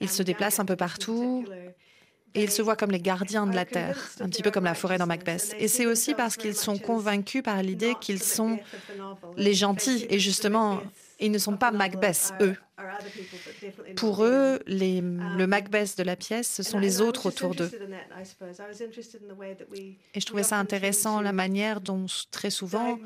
Il 0.00 0.08
se 0.08 0.22
déplace 0.22 0.60
un 0.60 0.64
peu 0.64 0.76
partout 0.76 1.44
et 2.34 2.42
ils 2.44 2.50
se 2.50 2.62
voient 2.62 2.76
comme 2.76 2.90
les 2.90 3.00
gardiens 3.00 3.46
de 3.46 3.54
la 3.54 3.64
terre, 3.64 4.10
un 4.20 4.28
petit 4.28 4.42
peu 4.42 4.50
comme 4.50 4.64
la 4.64 4.74
forêt 4.74 4.98
dans 4.98 5.06
Macbeth. 5.06 5.54
Et 5.58 5.68
c'est 5.68 5.86
aussi 5.86 6.14
parce 6.14 6.36
qu'ils 6.36 6.54
sont 6.54 6.78
convaincus 6.78 7.42
par 7.42 7.62
l'idée 7.62 7.94
qu'ils 8.00 8.22
sont 8.22 8.58
les 9.36 9.54
gentils 9.54 10.06
et 10.08 10.18
justement, 10.18 10.80
ils 11.26 11.30
ne 11.30 11.38
sont 11.38 11.56
pas 11.56 11.70
Macbeth, 11.70 12.34
eux. 12.40 12.56
Pour 13.96 14.24
eux, 14.24 14.60
le 14.66 15.46
Macbeth 15.46 15.96
de 15.96 16.02
la 16.02 16.16
pièce, 16.16 16.50
ce 16.50 16.62
sont 16.62 16.78
les 16.78 17.00
autres 17.00 17.26
autour 17.26 17.54
d'eux. 17.54 17.70
Et 20.14 20.20
je 20.20 20.26
trouvais 20.26 20.42
ça 20.42 20.58
intéressant, 20.58 21.20
la 21.20 21.32
manière 21.32 21.80
dont 21.80 22.06
très 22.30 22.50
souvent 22.50 22.98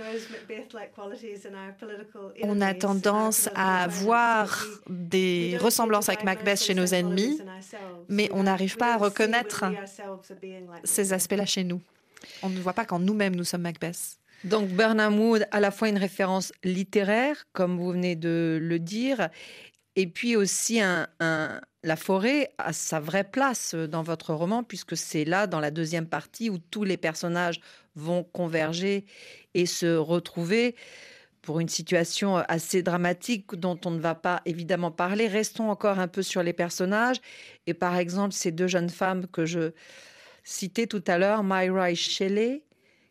on 2.42 2.60
a 2.60 2.74
tendance 2.74 3.48
à 3.54 3.86
voir 3.88 4.66
des 4.88 5.58
ressemblances 5.60 6.08
avec 6.08 6.24
Macbeth 6.24 6.62
chez 6.62 6.74
nos 6.74 6.86
ennemis, 6.86 7.40
mais 8.08 8.30
on 8.32 8.44
n'arrive 8.44 8.76
pas 8.76 8.94
à 8.94 8.96
reconnaître 8.96 9.64
ces 10.84 11.12
aspects-là 11.12 11.46
chez 11.46 11.64
nous. 11.64 11.80
On 12.42 12.48
ne 12.48 12.58
voit 12.58 12.72
pas 12.72 12.84
quand 12.84 12.98
nous-mêmes 12.98 13.36
nous 13.36 13.44
sommes 13.44 13.62
Macbeth. 13.62 14.18
Donc 14.44 14.70
Wood, 14.70 15.46
à 15.50 15.60
la 15.60 15.70
fois 15.70 15.88
une 15.88 15.98
référence 15.98 16.52
littéraire, 16.62 17.44
comme 17.52 17.78
vous 17.78 17.90
venez 17.90 18.16
de 18.16 18.58
le 18.60 18.78
dire, 18.78 19.28
et 19.96 20.06
puis 20.06 20.36
aussi 20.36 20.80
la 20.80 21.96
forêt 21.96 22.52
a 22.58 22.72
sa 22.72 23.00
vraie 23.00 23.24
place 23.24 23.74
dans 23.74 24.02
votre 24.02 24.34
roman, 24.34 24.62
puisque 24.62 24.96
c'est 24.96 25.24
là, 25.24 25.46
dans 25.46 25.60
la 25.60 25.70
deuxième 25.70 26.06
partie, 26.06 26.50
où 26.50 26.58
tous 26.58 26.84
les 26.84 26.96
personnages 26.96 27.60
vont 27.94 28.22
converger 28.22 29.06
et 29.54 29.66
se 29.66 29.96
retrouver 29.96 30.76
pour 31.40 31.60
une 31.60 31.68
situation 31.68 32.36
assez 32.36 32.82
dramatique 32.82 33.54
dont 33.54 33.78
on 33.84 33.92
ne 33.92 34.00
va 34.00 34.16
pas 34.16 34.42
évidemment 34.44 34.90
parler. 34.90 35.28
Restons 35.28 35.70
encore 35.70 36.00
un 36.00 36.08
peu 36.08 36.22
sur 36.22 36.42
les 36.42 36.52
personnages. 36.52 37.18
Et 37.68 37.72
par 37.72 37.96
exemple, 37.96 38.34
ces 38.34 38.50
deux 38.50 38.66
jeunes 38.66 38.90
femmes 38.90 39.28
que 39.28 39.46
je 39.46 39.70
citais 40.42 40.88
tout 40.88 41.04
à 41.06 41.18
l'heure, 41.18 41.44
Myra 41.44 41.92
et 41.92 41.94
Shelley, 41.94 42.64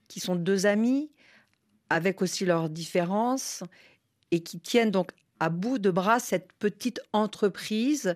qui 0.09 0.19
sont 0.19 0.35
deux 0.35 0.65
amies, 0.65 1.09
avec 1.89 2.21
aussi 2.21 2.45
leurs 2.45 2.69
différences, 2.69 3.63
et 4.31 4.41
qui 4.41 4.59
tiennent 4.59 4.91
donc 4.91 5.11
à 5.39 5.49
bout 5.49 5.79
de 5.79 5.91
bras 5.91 6.19
cette 6.19 6.51
petite 6.53 7.01
entreprise 7.13 8.15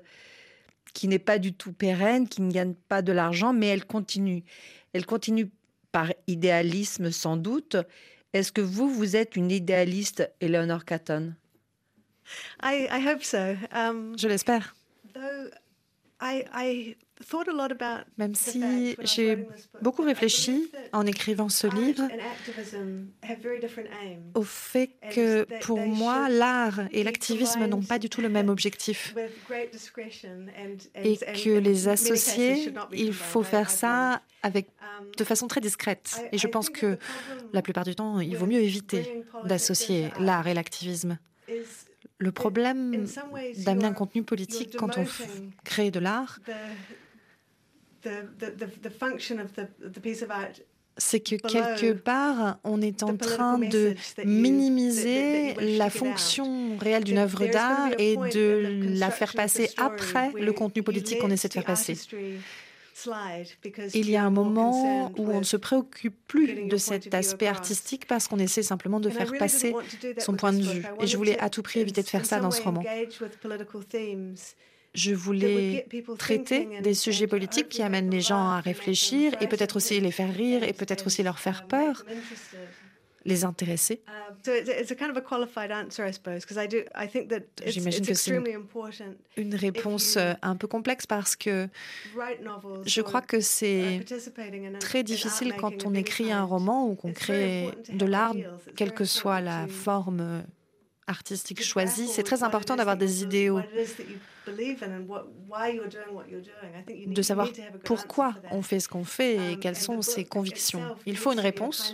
qui 0.94 1.08
n'est 1.08 1.20
pas 1.20 1.38
du 1.38 1.54
tout 1.54 1.72
pérenne, 1.72 2.28
qui 2.28 2.42
ne 2.42 2.52
gagne 2.52 2.74
pas 2.74 3.02
de 3.02 3.12
l'argent, 3.12 3.54
mais 3.54 3.68
elle 3.68 3.86
continue. 3.86 4.44
Elle 4.94 5.06
continue 5.06 5.52
par 5.92 6.12
idéalisme 6.28 7.12
sans 7.12 7.38
doute. 7.38 7.78
Est-ce 8.34 8.52
que 8.52 8.62
vous, 8.62 8.90
vous 8.90 9.16
êtes 9.16 9.36
une 9.36 9.52
idéaliste, 9.52 10.32
Eleanor 10.42 10.86
Catton? 10.86 11.34
Um, 13.74 14.18
Je 14.18 14.28
l'espère. 14.28 14.76
Même 18.18 18.34
si 18.34 18.96
j'ai 19.02 19.48
beaucoup 19.82 20.04
réfléchi 20.04 20.72
en 20.94 21.06
écrivant 21.06 21.50
ce 21.50 21.68
livre 21.68 22.08
au 24.36 24.44
fait 24.44 24.92
que 25.12 25.46
pour 25.62 25.80
moi, 25.80 26.30
l'art 26.30 26.82
et 26.92 27.04
l'activisme 27.04 27.66
n'ont 27.68 27.82
pas 27.82 28.00
du 28.00 28.10
tout 28.10 28.22
le 28.22 28.30
même 28.30 28.50
objectif 28.50 29.16
et 30.96 31.18
que 31.18 31.58
les 31.58 31.88
associer, 31.90 32.74
il 32.94 33.14
faut 33.14 33.44
faire 33.44 33.70
ça 33.70 34.22
avec, 34.42 34.70
de 35.18 35.24
façon 35.24 35.48
très 35.48 35.62
discrète. 35.62 36.22
Et 36.32 36.38
je 36.38 36.48
pense 36.48 36.70
que 36.70 36.98
la 37.52 37.62
plupart 37.62 37.84
du 37.84 37.96
temps, 37.96 38.22
il 38.22 38.36
vaut 38.38 38.46
mieux 38.46 38.62
éviter 38.62 39.26
d'associer 39.44 40.10
l'art 40.20 40.48
et 40.48 40.54
l'activisme. 40.54 41.18
Le 42.18 42.32
problème 42.32 43.06
d'amener 43.66 43.86
un 43.86 43.94
contenu 43.94 44.24
politique 44.24 44.76
quand 44.78 44.98
on 44.98 45.06
crée 45.64 45.92
de 45.92 46.00
l'art, 46.00 46.40
c'est 51.00 51.22
que 51.22 51.36
quelque 51.36 51.94
part, 51.94 52.60
on 52.64 52.82
est 52.82 53.04
en 53.04 53.16
train 53.16 53.58
de 53.58 53.96
minimiser 54.26 55.56
la 55.78 55.90
fonction 55.90 56.78
réelle 56.78 57.04
d'une 57.04 57.18
œuvre 57.18 57.48
d'art 57.48 57.90
et 57.98 58.16
de 58.16 59.00
la 59.00 59.10
faire 59.10 59.34
passer 59.34 59.70
après 59.78 60.32
le 60.34 60.52
contenu 60.54 60.84
politique 60.84 61.20
qu'on 61.20 61.32
essaie 61.32 61.48
de 61.48 61.54
faire 61.54 61.66
passer. 61.66 61.98
Il 63.94 64.10
y 64.10 64.18
a 64.18 64.26
un 64.26 64.30
moment 64.30 65.12
où 65.18 65.32
on 65.32 65.40
ne 65.40 65.44
se 65.44 65.56
préoccupe 65.56 66.16
plus 66.28 66.68
de 66.68 66.78
cet 66.78 67.14
aspect 67.14 67.48
artistique 67.48 68.06
parce 68.08 68.28
qu'on 68.28 68.40
essaie 68.40 68.64
simplement 68.64 69.00
de 69.00 69.10
faire 69.10 69.32
passer 69.38 69.74
son 70.18 70.34
point 70.34 70.52
de 70.52 70.62
vue. 70.62 70.86
Et 71.02 71.08
je 71.08 71.16
voulais 71.16 71.40
à 71.40 71.50
tout 71.50 71.62
prix 71.62 71.80
éviter 71.80 72.04
de 72.04 72.10
faire 72.10 72.26
ça 72.26 72.40
dans 72.40 72.52
ce 72.52 72.62
roman. 72.62 72.84
Je 75.00 75.14
voulais 75.14 75.86
traiter 76.18 76.68
des 76.82 76.94
sujets 76.94 77.28
politiques 77.28 77.70
qui 77.70 77.82
amènent 77.82 78.10
les 78.10 78.20
gens 78.20 78.50
à 78.50 78.60
réfléchir 78.60 79.34
et 79.40 79.48
peut-être 79.48 79.78
aussi 79.78 80.00
les 80.02 80.12
faire 80.12 80.34
rire 80.34 80.64
et 80.64 80.74
peut-être 80.74 81.08
aussi 81.08 81.24
leur 81.24 81.40
faire 81.40 81.68
peur, 81.68 82.06
les 83.24 83.46
intéresser. 83.46 84.02
J'imagine 87.66 88.06
que 88.06 88.14
c'est 88.14 88.42
une 89.38 89.56
réponse 89.56 90.18
euh, 90.18 90.34
un 90.42 90.56
peu 90.56 90.68
complexe 90.68 91.06
parce 91.06 91.36
que 91.36 91.68
je 92.86 93.02
crois 93.02 93.22
que 93.22 93.40
c'est 93.40 94.06
très 94.80 95.04
difficile 95.04 95.54
quand 95.58 95.86
on 95.86 95.94
écrit 95.94 96.32
un 96.32 96.44
roman 96.44 96.88
ou 96.90 96.96
qu'on 96.96 97.14
crée 97.14 97.70
de 97.92 98.06
l'art, 98.06 98.36
quelle 98.76 98.94
que 98.94 99.06
soit 99.06 99.40
la 99.40 99.68
forme 99.68 100.44
artistique 101.10 101.62
choisie. 101.64 102.08
C'est 102.08 102.24
très 102.24 102.44
important 102.44 102.76
d'avoir 102.76 102.96
des 102.96 103.24
idéaux 103.24 103.62
de 107.06 107.22
savoir 107.22 107.50
pourquoi 107.84 108.36
on 108.52 108.62
fait 108.62 108.80
ce 108.80 108.88
qu'on 108.88 109.04
fait 109.04 109.36
et 109.36 109.54
um, 109.54 109.60
quelles 109.60 109.76
sont 109.76 110.02
ses 110.02 110.26
convictions. 110.26 110.82
Il 111.06 111.18
faut 111.18 111.32
une 111.32 111.40
réponse. 111.40 111.94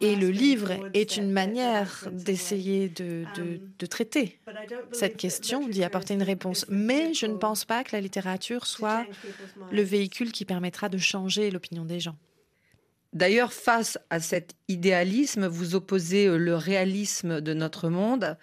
Et 0.00 0.16
le 0.16 0.30
livre 0.30 0.72
est 0.94 1.16
une 1.16 1.30
manière 1.30 2.08
d'essayer 2.10 2.88
de, 2.88 3.24
de, 3.36 3.42
um, 3.42 3.60
de, 3.78 3.86
traiter 3.86 4.40
cette 4.90 5.16
question, 5.16 5.68
d'y 5.68 5.84
apporter 5.84 6.14
une 6.14 6.24
réponse. 6.24 6.66
Mais 6.68 7.14
je 7.14 7.26
ne 7.26 7.36
pense 7.36 7.64
pas 7.64 7.84
que 7.84 7.94
la 7.94 8.00
littérature 8.00 8.66
soit 8.66 9.06
le 9.70 9.82
véhicule 9.82 10.32
qui 10.32 10.44
permettra 10.44 10.88
de 10.88 10.98
changer 10.98 11.50
l'opinion 11.50 11.84
des 11.84 12.00
gens. 12.00 12.16
D'ailleurs, 13.12 13.52
face 13.52 13.98
à 14.08 14.20
cet 14.20 14.54
idéalisme, 14.68 15.46
vous 15.46 15.74
opposez 15.74 16.26
euh, 16.26 16.38
le 16.38 16.54
réalisme 16.56 17.40
de 17.42 17.52
notre 17.52 17.90
monde 17.90 18.38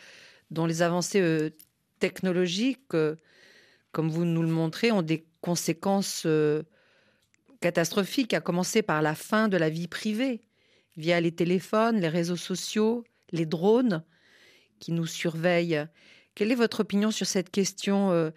dont 0.52 0.68
les 0.68 0.84
avancées 0.84 1.22
euh, 1.22 1.50
technologiques, 2.00 2.94
euh, 2.94 3.16
comme 3.92 4.10
vous 4.10 4.26
nous 4.26 4.44
le 4.44 4.50
montrez, 4.50 4.92
ont 4.92 5.02
des 5.02 5.26
conséquences 5.42 6.28
catastrophiques, 7.62 8.34
à 8.34 8.42
commencer 8.42 8.82
par 8.82 9.02
la 9.02 9.16
fin 9.16 9.48
de 9.48 9.58
la 9.58 9.70
vie 9.70 9.88
privée, 9.88 10.42
via 10.98 11.20
les 11.22 11.32
téléphones, 11.32 12.00
les 12.00 12.10
réseaux 12.10 12.36
sociaux, 12.36 13.06
les 13.32 13.46
drones 13.46 14.04
qui 14.80 14.92
nous 14.92 15.08
surveillent. 15.08 15.86
Quelle 16.36 16.52
est 16.52 16.56
votre 16.56 16.82
opinion 16.82 17.10
sur 17.10 17.26
cette 17.26 17.50
question, 17.50 18.32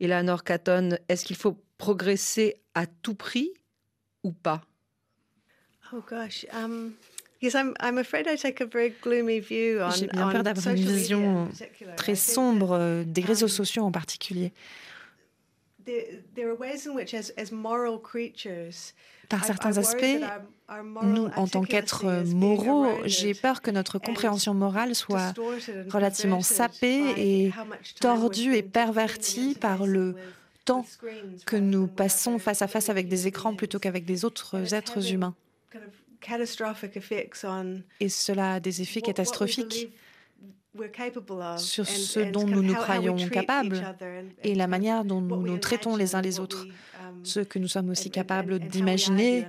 Eleanor 0.00 0.44
Catton? 0.44 0.96
Est-ce 1.08 1.24
qu'il 1.26 1.36
faut 1.36 1.60
progresser 1.78 2.62
à 2.74 2.86
tout 2.86 3.16
prix 3.16 3.52
ou 4.22 4.32
pas? 4.32 4.62
Oh 5.92 6.02
gosh. 6.08 6.46
Um... 6.52 6.92
J'ai 7.42 7.50
bien 7.50 7.72
peur 10.30 10.42
d'avoir 10.42 10.74
une 10.74 10.82
vision 10.82 11.48
très 11.96 12.14
sombre 12.14 13.04
des 13.04 13.20
réseaux 13.20 13.48
sociaux 13.48 13.84
en 13.84 13.92
particulier. 13.92 14.52
Par 19.28 19.44
certains 19.44 19.76
aspects, 19.76 20.04
nous, 21.02 21.28
en 21.36 21.46
tant 21.46 21.62
qu'êtres 21.62 22.24
moraux, 22.26 22.88
j'ai 23.04 23.34
peur 23.34 23.62
que 23.62 23.70
notre 23.70 23.98
compréhension 23.98 24.54
morale 24.54 24.94
soit 24.94 25.34
relativement 25.90 26.40
sapée 26.40 27.12
et 27.16 27.52
tordue 28.00 28.54
et 28.54 28.62
pervertie 28.62 29.54
par 29.54 29.86
le 29.86 30.16
temps 30.64 30.86
que 31.44 31.56
nous 31.56 31.86
passons 31.86 32.38
face 32.38 32.62
à 32.62 32.66
face 32.66 32.88
avec 32.88 33.08
des 33.08 33.28
écrans 33.28 33.54
plutôt 33.54 33.78
qu'avec 33.78 34.04
des 34.04 34.24
autres 34.24 34.74
êtres 34.74 35.12
humains. 35.12 35.34
Et 38.00 38.08
cela 38.08 38.54
a 38.54 38.60
des 38.60 38.82
effets 38.82 39.00
catastrophiques 39.02 39.88
sur 41.58 41.86
ce 41.86 42.20
dont 42.30 42.46
nous 42.46 42.62
nous 42.62 42.74
croyons 42.74 43.16
capables 43.28 43.82
et 44.42 44.54
la 44.54 44.66
manière 44.66 45.04
dont 45.04 45.20
nous 45.20 45.42
nous 45.42 45.58
traitons 45.58 45.96
les 45.96 46.14
uns 46.14 46.20
les 46.20 46.40
autres, 46.40 46.66
um, 47.00 47.24
ce 47.24 47.40
que 47.40 47.58
nous 47.58 47.68
sommes 47.68 47.90
aussi 47.90 48.10
capables 48.10 48.58
d'imaginer 48.58 49.46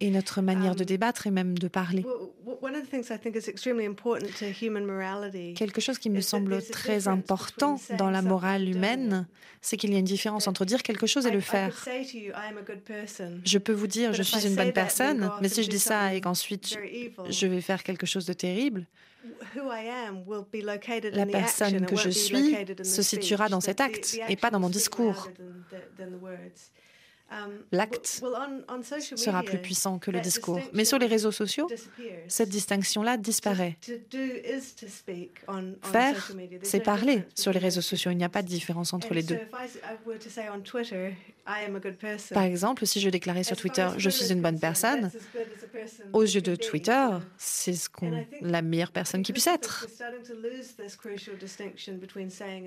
et 0.00 0.10
notre 0.10 0.42
manière 0.42 0.74
de 0.74 0.82
um, 0.82 0.86
débattre 0.86 1.26
et 1.26 1.30
même 1.30 1.58
de 1.58 1.68
parler. 1.68 2.04
Quelque 5.56 5.80
chose 5.80 5.98
qui 5.98 6.10
me 6.10 6.20
semble 6.20 6.62
très 6.62 7.08
important 7.08 7.80
dans 7.98 8.10
la 8.10 8.22
morale 8.22 8.68
humaine, 8.68 9.26
c'est 9.60 9.76
qu'il 9.76 9.92
y 9.92 9.96
a 9.96 9.98
une 9.98 10.04
différence 10.04 10.46
entre 10.46 10.64
dire 10.64 10.82
quelque 10.82 11.06
chose 11.06 11.26
et 11.26 11.30
le 11.30 11.40
faire. 11.40 11.84
Je 13.44 13.58
peux 13.58 13.72
vous 13.72 13.86
dire 13.86 14.12
je 14.12 14.22
suis 14.22 14.46
une 14.46 14.54
bonne 14.54 14.72
personne, 14.72 15.30
mais 15.40 15.48
si 15.48 15.62
je 15.62 15.68
dis 15.68 15.78
ça 15.78 16.14
et 16.14 16.20
qu'ensuite 16.20 16.78
je 17.28 17.46
vais 17.46 17.60
faire 17.60 17.82
quelque 17.82 18.06
chose 18.06 18.26
de 18.26 18.32
terrible, 18.32 18.86
la 21.12 21.26
personne 21.26 21.86
que 21.86 21.96
je 21.96 22.10
suis 22.10 22.56
se 22.82 23.02
situera 23.02 23.48
dans 23.48 23.60
cet 23.60 23.80
acte 23.80 24.18
et 24.28 24.36
pas 24.36 24.50
dans 24.50 24.60
mon 24.60 24.70
discours. 24.70 25.28
Um, 27.30 27.62
L'acte 27.72 28.22
sera 29.16 29.42
plus 29.42 29.58
puissant 29.58 29.98
que 29.98 30.10
le 30.10 30.20
discours. 30.20 30.60
Mais 30.72 30.86
sur 30.86 30.98
les 30.98 31.06
réseaux 31.06 31.32
sociaux, 31.32 31.68
cette 32.26 32.48
distinction-là 32.48 33.18
disparaît. 33.18 33.76
Faire, 35.82 36.32
c'est 36.62 36.80
parler 36.80 37.24
sur 37.34 37.52
les 37.52 37.58
réseaux 37.58 37.82
sociaux. 37.82 38.10
Il 38.10 38.16
n'y 38.16 38.24
a 38.24 38.30
pas 38.30 38.42
de 38.42 38.48
différence 38.48 38.94
entre 38.94 39.12
les 39.12 39.22
deux. 39.22 39.38
Par 42.34 42.42
exemple, 42.42 42.86
si 42.86 43.00
je 43.00 43.08
déclarais 43.08 43.42
sur 43.42 43.56
Twitter 43.56 43.88
je 43.96 44.10
suis 44.10 44.32
une 44.32 44.42
bonne 44.42 44.60
personne, 44.60 45.10
aux 46.12 46.22
yeux 46.22 46.42
de 46.42 46.54
Twitter, 46.56 47.08
c'est 47.36 47.72
ce 47.72 47.88
la 48.40 48.62
meilleure 48.62 48.92
personne 48.92 49.22
qui 49.22 49.32
puisse 49.32 49.46
être. 49.46 49.86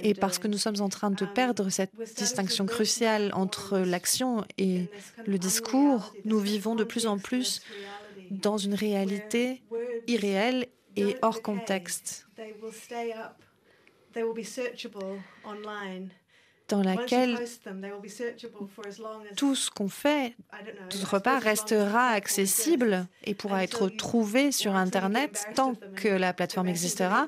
Et 0.02 0.14
parce 0.14 0.40
que 0.40 0.48
nous 0.48 0.58
sommes 0.58 0.82
en 0.82 0.90
train 0.90 1.12
de 1.12 1.26
um, 1.26 1.34
perdre 1.34 1.70
cette 1.70 1.92
distinction 2.18 2.66
cruciale 2.66 3.32
entre 3.34 3.78
l'action 3.80 4.46
et 4.58 4.88
le 5.26 5.38
discours, 5.38 6.14
nous 6.26 6.40
vivons 6.40 6.76
de 6.76 6.84
plus 6.84 7.06
en 7.06 7.18
plus 7.18 7.62
dans 8.32 8.58
une 8.58 8.74
réalité 8.74 9.62
irréelle 10.08 10.68
et 10.96 11.16
hors 11.22 11.42
contexte 11.42 12.28
dans 16.72 16.82
laquelle 16.82 17.38
tout 19.36 19.56
ce 19.56 19.70
qu'on 19.70 19.90
fait, 19.90 20.36
d'autre 20.90 21.20
part, 21.20 21.42
restera 21.42 22.10
accessible 22.10 23.08
et 23.26 23.36
pourra 23.36 23.64
être 23.64 23.90
trouvé 23.90 24.52
sur 24.52 24.76
Internet 24.76 25.46
tant 25.54 25.76
que 25.96 26.08
la 26.08 26.34
plateforme 26.34 26.70
existera. 26.70 27.28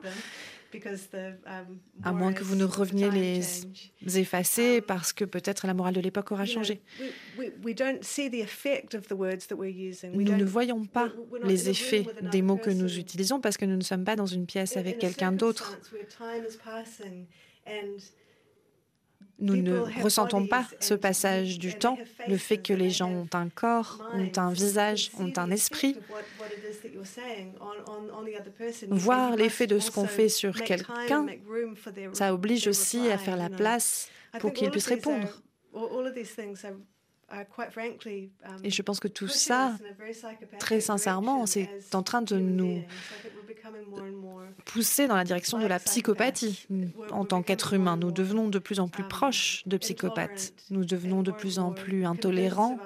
Um, 0.76 1.80
à 2.04 2.12
moins 2.14 2.34
que 2.34 2.44
vous 2.44 2.56
ne 2.56 2.64
reveniez 2.64 3.12
les 3.12 4.18
effacer 4.20 4.78
um, 4.78 4.82
parce 4.82 5.14
que 5.14 5.24
peut-être 5.24 5.68
la 5.68 5.76
morale 5.76 5.94
de 5.94 6.00
l'époque 6.00 6.32
aura 6.32 6.48
changé. 6.48 6.82
Nous 7.38 7.44
ne 10.24 10.44
voyons 10.44 10.86
pas 10.86 11.12
les 11.44 11.70
effets 11.70 12.08
des 12.32 12.42
mots 12.42 12.58
que 12.58 12.72
nous 12.72 12.98
utilisons 12.98 13.40
parce 13.40 13.58
que 13.58 13.66
nous 13.66 13.78
ne 13.78 13.84
sommes 13.84 14.04
pas 14.04 14.16
dans 14.16 14.26
une 14.26 14.48
pièce 14.48 14.76
avec 14.76 14.98
quelqu'un 14.98 15.32
d'autre 15.32 15.78
nous 19.44 19.58
ne 19.58 19.80
ressentons 20.02 20.48
pas 20.48 20.66
ce 20.80 20.94
passage 20.94 21.60
du 21.60 21.76
temps, 21.76 21.98
le 22.28 22.38
fait 22.38 22.58
que 22.58 22.74
les 22.74 22.90
gens 22.90 23.12
ont 23.12 23.30
un 23.34 23.50
corps, 23.50 24.02
ont 24.14 24.32
un 24.38 24.52
visage, 24.52 25.12
ont 25.20 25.32
un 25.36 25.52
esprit. 25.52 25.98
Voir 28.90 29.36
l'effet 29.36 29.68
de 29.68 29.80
ce 29.80 29.92
qu'on 29.92 30.08
fait 30.08 30.30
sur 30.30 30.64
quelqu'un, 30.64 31.28
ça 32.14 32.34
oblige 32.34 32.68
aussi 32.68 33.10
à 33.10 33.18
faire 33.18 33.38
la 33.38 33.50
place 33.50 34.10
pour 34.40 34.54
qu'il 34.54 34.72
puisse 34.72 34.88
répondre. 34.88 35.28
Et 38.64 38.70
je 38.70 38.82
pense 38.82 39.00
que 39.00 39.08
tout 39.08 39.28
ça, 39.28 39.76
très 40.60 40.82
sincèrement, 40.82 41.46
c'est 41.46 41.70
en 41.94 42.04
train 42.04 42.22
de 42.22 42.38
nous 42.38 42.84
pousser 44.66 45.08
dans 45.08 45.16
la 45.16 45.24
direction 45.24 45.60
de 45.60 45.66
la 45.66 45.80
psychopathie. 45.80 46.68
En 47.12 47.26
tant 47.26 47.42
qu'être 47.42 47.74
humain, 47.74 47.98
nous 47.98 48.12
devenons 48.12 48.50
de 48.50 48.60
plus 48.60 48.80
en 48.80 48.88
plus 48.88 49.04
um, 49.04 49.10
proches 49.10 49.64
de 49.66 49.78
psychopathes. 49.78 50.54
Nous 50.70 50.86
devenons 50.86 51.24
de 51.24 51.32
plus 51.32 51.60
en 51.60 51.72
plus 51.72 52.06
intolérants 52.06 52.78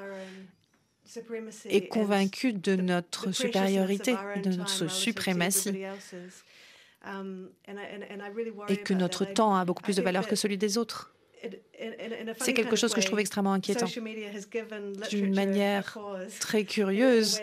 et 1.65 1.87
convaincus 1.87 2.53
de 2.53 2.75
notre 2.75 3.31
supériorité, 3.31 4.15
de 4.43 4.51
notre 4.51 4.87
suprématie. 4.87 5.83
Um, 7.05 7.49
et 8.67 8.77
que 8.77 8.93
notre 8.93 9.23
temps 9.23 9.55
a 9.55 9.63
beaucoup 9.63 9.83
plus 9.83 9.95
de 9.95 10.01
valeur 10.01 10.27
que 10.27 10.35
celui 10.35 10.57
des 10.57 10.77
autres. 10.77 11.13
C'est 12.39 12.53
quelque 12.53 12.75
chose 12.75 12.93
que 12.93 13.01
je 13.01 13.07
trouve 13.07 13.19
extrêmement 13.19 13.53
inquiétant. 13.53 13.87
D'une 15.09 15.35
manière 15.35 15.97
très 16.39 16.63
curieuse, 16.65 17.39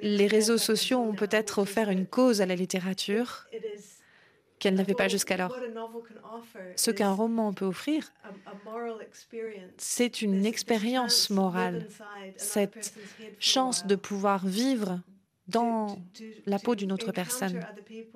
les 0.00 0.26
réseaux 0.26 0.58
sociaux 0.58 0.98
ont 0.98 1.14
peut-être 1.14 1.58
offert 1.58 1.90
une 1.90 2.06
cause 2.06 2.40
à 2.40 2.46
la 2.46 2.54
littérature 2.54 3.46
qu'elle 4.58 4.74
n'avait 4.74 4.94
pas 4.94 5.08
jusqu'alors. 5.08 5.56
Ce 6.76 6.90
qu'un 6.92 7.12
roman 7.12 7.52
peut 7.52 7.64
offrir, 7.64 8.12
c'est 9.76 10.22
une 10.22 10.46
expérience 10.46 11.30
morale, 11.30 11.88
cette 12.36 12.94
chance 13.40 13.86
de 13.86 13.96
pouvoir 13.96 14.46
vivre 14.46 15.00
dans 15.48 15.98
la 16.46 16.60
peau 16.60 16.76
d'une 16.76 16.92
autre 16.92 17.10
personne 17.10 17.66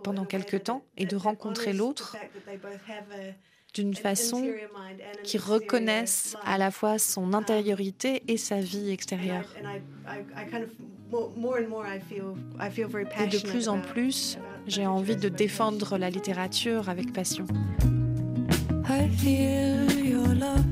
pendant 0.04 0.24
quelque 0.24 0.56
temps 0.56 0.84
et 0.96 1.06
de 1.06 1.16
rencontrer 1.16 1.72
l'autre 1.72 2.16
d'une 3.76 3.94
façon 3.94 4.42
qui 5.22 5.36
reconnaisse 5.36 6.36
à 6.44 6.56
la 6.56 6.70
fois 6.70 6.98
son 6.98 7.34
intériorité 7.34 8.22
et 8.26 8.38
sa 8.38 8.58
vie 8.58 8.90
extérieure. 8.90 9.44
Et 13.20 13.26
de 13.26 13.46
plus 13.46 13.68
en 13.68 13.80
plus, 13.80 14.38
j'ai 14.66 14.86
envie 14.86 15.16
de 15.16 15.28
défendre 15.28 15.98
la 15.98 16.08
littérature 16.08 16.88
avec 16.88 17.12
passion. 17.12 17.46
I 18.88 19.08
feel 19.18 20.06
your 20.06 20.28
love. 20.28 20.64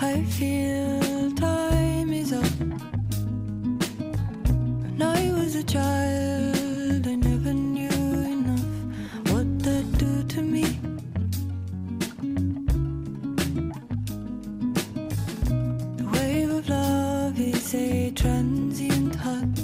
I 0.00 0.22
feel 0.24 1.34
time 1.34 2.12
is 2.12 2.32
up. 2.32 2.44
When 4.82 5.02
I 5.02 5.32
was 5.32 5.56
a 5.56 5.64
child. 5.64 6.51
Transient 17.72 19.14
hut. 19.14 19.54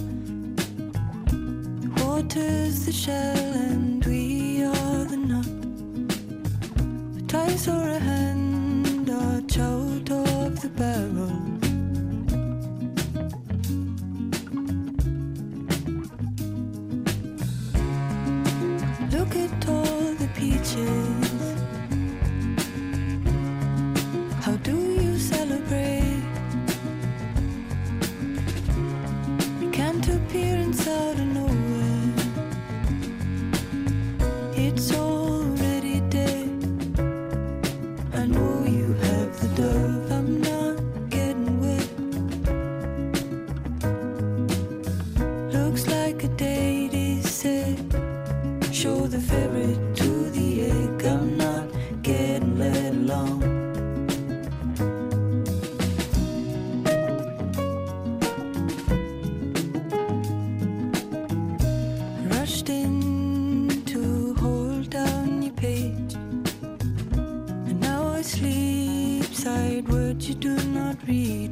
The 1.82 1.90
water's 2.02 2.86
the 2.86 2.92
shell 2.92 3.52
and 3.68 4.02
we 4.06 4.64
are 4.64 5.04
the 5.04 5.16
nut. 5.18 5.46
A 7.18 7.22
ties 7.26 7.68
or 7.68 7.86
a 7.86 7.98
hand 7.98 8.17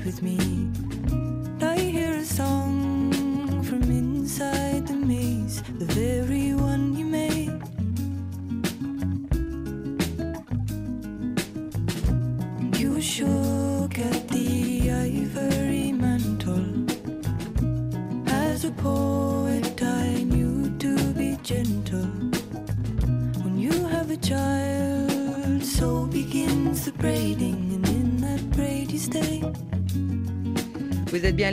with 0.06 0.22
me. 0.22 0.95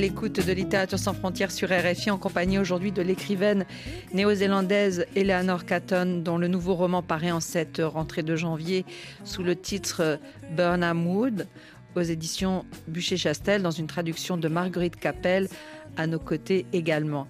L'écoute 0.03 0.45
de 0.45 0.51
Littérature 0.51 0.99
sans 0.99 1.13
frontières 1.13 1.49
sur 1.49 1.69
RFI 1.69 2.11
en 2.11 2.17
compagnie 2.17 2.59
aujourd'hui 2.59 2.91
de 2.91 3.01
l'écrivaine 3.01 3.65
néo-zélandaise 4.13 5.05
Eleanor 5.15 5.63
Catton 5.63 6.19
dont 6.21 6.37
le 6.37 6.49
nouveau 6.49 6.75
roman 6.75 7.01
paraît 7.01 7.31
en 7.31 7.39
cette 7.39 7.81
rentrée 7.81 8.21
de 8.21 8.35
janvier 8.35 8.85
sous 9.23 9.43
le 9.43 9.55
titre 9.55 10.19
Burnham 10.57 11.07
Wood 11.07 11.47
aux 11.95 12.01
éditions 12.01 12.65
Bûcher-Chastel 12.89 13.61
dans 13.61 13.71
une 13.71 13.87
traduction 13.87 14.35
de 14.35 14.49
Marguerite 14.49 14.97
Capel 14.97 15.47
à 15.95 16.05
nos 16.05 16.19
côtés 16.19 16.65
également. 16.73 17.25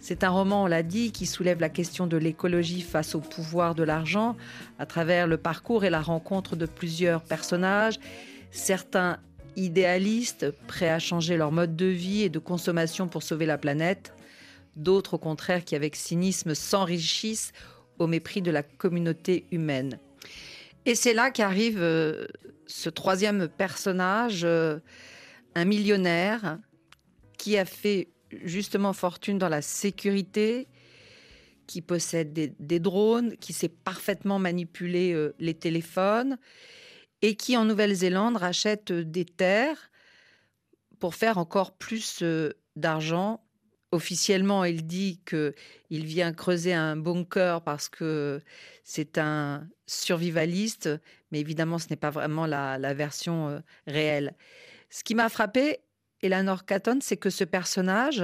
C'est 0.00 0.24
un 0.24 0.30
roman, 0.30 0.64
on 0.64 0.66
l'a 0.66 0.82
dit, 0.82 1.12
qui 1.12 1.26
soulève 1.26 1.60
la 1.60 1.68
question 1.68 2.08
de 2.08 2.16
l'écologie 2.16 2.80
face 2.80 3.14
au 3.14 3.20
pouvoir 3.20 3.76
de 3.76 3.84
l'argent 3.84 4.34
à 4.80 4.86
travers 4.86 5.28
le 5.28 5.36
parcours 5.36 5.84
et 5.84 5.90
la 5.90 6.00
rencontre 6.00 6.56
de 6.56 6.66
plusieurs 6.66 7.22
personnages, 7.22 8.00
certains 8.50 9.18
idéalistes, 9.56 10.50
prêts 10.66 10.90
à 10.90 10.98
changer 10.98 11.36
leur 11.36 11.50
mode 11.50 11.76
de 11.76 11.86
vie 11.86 12.22
et 12.22 12.28
de 12.28 12.38
consommation 12.38 13.08
pour 13.08 13.22
sauver 13.22 13.46
la 13.46 13.58
planète, 13.58 14.12
d'autres 14.76 15.14
au 15.14 15.18
contraire 15.18 15.64
qui 15.64 15.74
avec 15.74 15.96
cynisme 15.96 16.54
s'enrichissent 16.54 17.52
au 17.98 18.06
mépris 18.06 18.42
de 18.42 18.50
la 18.50 18.62
communauté 18.62 19.46
humaine. 19.50 19.98
Et 20.84 20.94
c'est 20.94 21.14
là 21.14 21.30
qu'arrive 21.30 21.78
euh, 21.80 22.26
ce 22.66 22.90
troisième 22.90 23.48
personnage, 23.48 24.42
euh, 24.44 24.78
un 25.54 25.64
millionnaire 25.64 26.58
qui 27.38 27.58
a 27.58 27.64
fait 27.64 28.08
justement 28.44 28.92
fortune 28.92 29.38
dans 29.38 29.48
la 29.48 29.62
sécurité, 29.62 30.68
qui 31.66 31.82
possède 31.82 32.32
des, 32.32 32.78
drones, 32.78 33.36
qui 33.38 33.52
sait 33.52 33.68
parfaitement 33.68 34.38
manipuler 34.38 35.12
euh, 35.12 35.34
les 35.40 35.54
téléphones 35.54 36.38
et 37.26 37.34
qui 37.34 37.56
en 37.56 37.64
Nouvelle-Zélande 37.64 38.36
rachète 38.36 38.92
des 38.92 39.24
terres 39.24 39.90
pour 41.00 41.16
faire 41.16 41.38
encore 41.38 41.76
plus 41.76 42.20
euh, 42.22 42.52
d'argent. 42.76 43.44
Officiellement, 43.90 44.62
il 44.62 44.86
dit 44.86 45.20
qu'il 45.26 46.04
vient 46.04 46.32
creuser 46.32 46.72
un 46.72 46.96
bunker 46.96 47.62
parce 47.62 47.88
que 47.88 48.40
c'est 48.84 49.18
un 49.18 49.68
survivaliste, 49.88 50.88
mais 51.32 51.40
évidemment, 51.40 51.80
ce 51.80 51.88
n'est 51.90 51.96
pas 51.96 52.10
vraiment 52.10 52.46
la, 52.46 52.78
la 52.78 52.94
version 52.94 53.48
euh, 53.48 53.58
réelle. 53.88 54.36
Ce 54.88 55.02
qui 55.02 55.16
m'a 55.16 55.28
frappé, 55.28 55.80
Eleanor 56.22 56.64
Catton, 56.64 56.98
c'est 57.00 57.16
que 57.16 57.30
ce 57.30 57.42
personnage, 57.42 58.22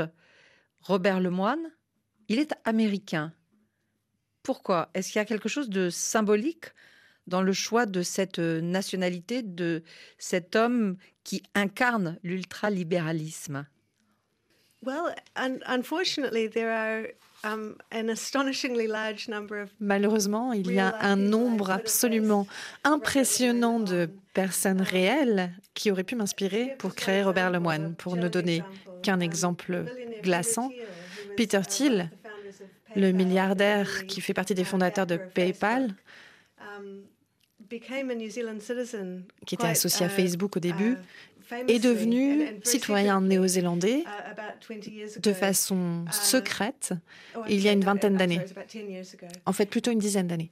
Robert 0.80 1.18
Lemoine, 1.18 1.72
il 2.28 2.38
est 2.38 2.54
américain. 2.64 3.32
Pourquoi? 4.44 4.90
Est-ce 4.94 5.10
qu'il 5.10 5.18
y 5.18 5.22
a 5.22 5.24
quelque 5.24 5.48
chose 5.48 5.70
de 5.70 5.90
symbolique? 5.90 6.66
Dans 7.26 7.42
le 7.42 7.52
choix 7.52 7.86
de 7.86 8.02
cette 8.02 8.38
nationalité, 8.38 9.42
de 9.42 9.82
cet 10.18 10.56
homme 10.56 10.96
qui 11.24 11.42
incarne 11.54 12.18
l'ultralibéralisme? 12.22 13.66
Well, 14.84 15.14
un 15.36 15.58
unfortunately, 15.66 16.48
there 16.48 16.72
are 16.72 17.06
um, 17.44 17.76
an 17.92 18.08
astonishingly 18.08 18.88
large 18.88 19.28
number 19.28 19.62
of 19.62 19.70
Malheureusement, 19.78 20.52
il 20.52 20.72
y 20.72 20.80
a 20.80 20.96
un 21.00 21.14
nombre 21.14 21.70
absolument 21.70 22.48
impressionnant 22.82 23.78
de 23.78 24.10
personnes 24.34 24.80
réelles 24.80 25.52
qui 25.74 25.92
auraient 25.92 26.02
pu 26.02 26.16
m'inspirer 26.16 26.74
pour 26.78 26.96
créer 26.96 27.22
Robert 27.22 27.50
Lemoine. 27.50 27.94
Pour 27.94 28.16
ne 28.16 28.28
donner 28.28 28.64
qu'un 29.04 29.20
exemple 29.20 29.84
glaçant, 30.22 30.70
Peter 31.36 31.60
Thiel, 31.66 32.10
le 32.96 33.12
milliardaire 33.12 34.06
qui 34.06 34.20
fait 34.20 34.34
partie 34.34 34.54
des 34.54 34.64
fondateurs 34.64 35.06
de 35.06 35.16
PayPal, 35.16 35.94
qui 39.46 39.54
était 39.54 39.66
associé 39.66 40.06
à 40.06 40.08
Facebook 40.08 40.56
au 40.56 40.60
début, 40.60 40.96
est 41.68 41.78
devenu 41.78 42.46
citoyen 42.64 43.20
néo-zélandais 43.20 44.04
de 45.22 45.32
façon 45.32 46.04
secrète 46.10 46.92
il 47.48 47.60
y 47.60 47.68
a 47.68 47.72
une 47.72 47.84
vingtaine 47.84 48.16
d'années. 48.16 48.40
En 49.46 49.52
fait, 49.52 49.66
plutôt 49.66 49.90
une 49.90 49.98
dizaine 49.98 50.28
d'années. 50.28 50.50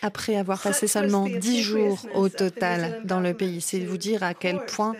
Après 0.00 0.36
avoir 0.36 0.62
passé 0.62 0.86
seulement 0.86 1.28
dix 1.28 1.60
jours 1.60 2.06
au 2.14 2.28
total 2.28 3.02
dans 3.04 3.20
le 3.20 3.34
pays, 3.34 3.60
c'est 3.60 3.80
vous 3.80 3.98
dire 3.98 4.22
à 4.22 4.32
quel 4.32 4.64
point 4.64 4.94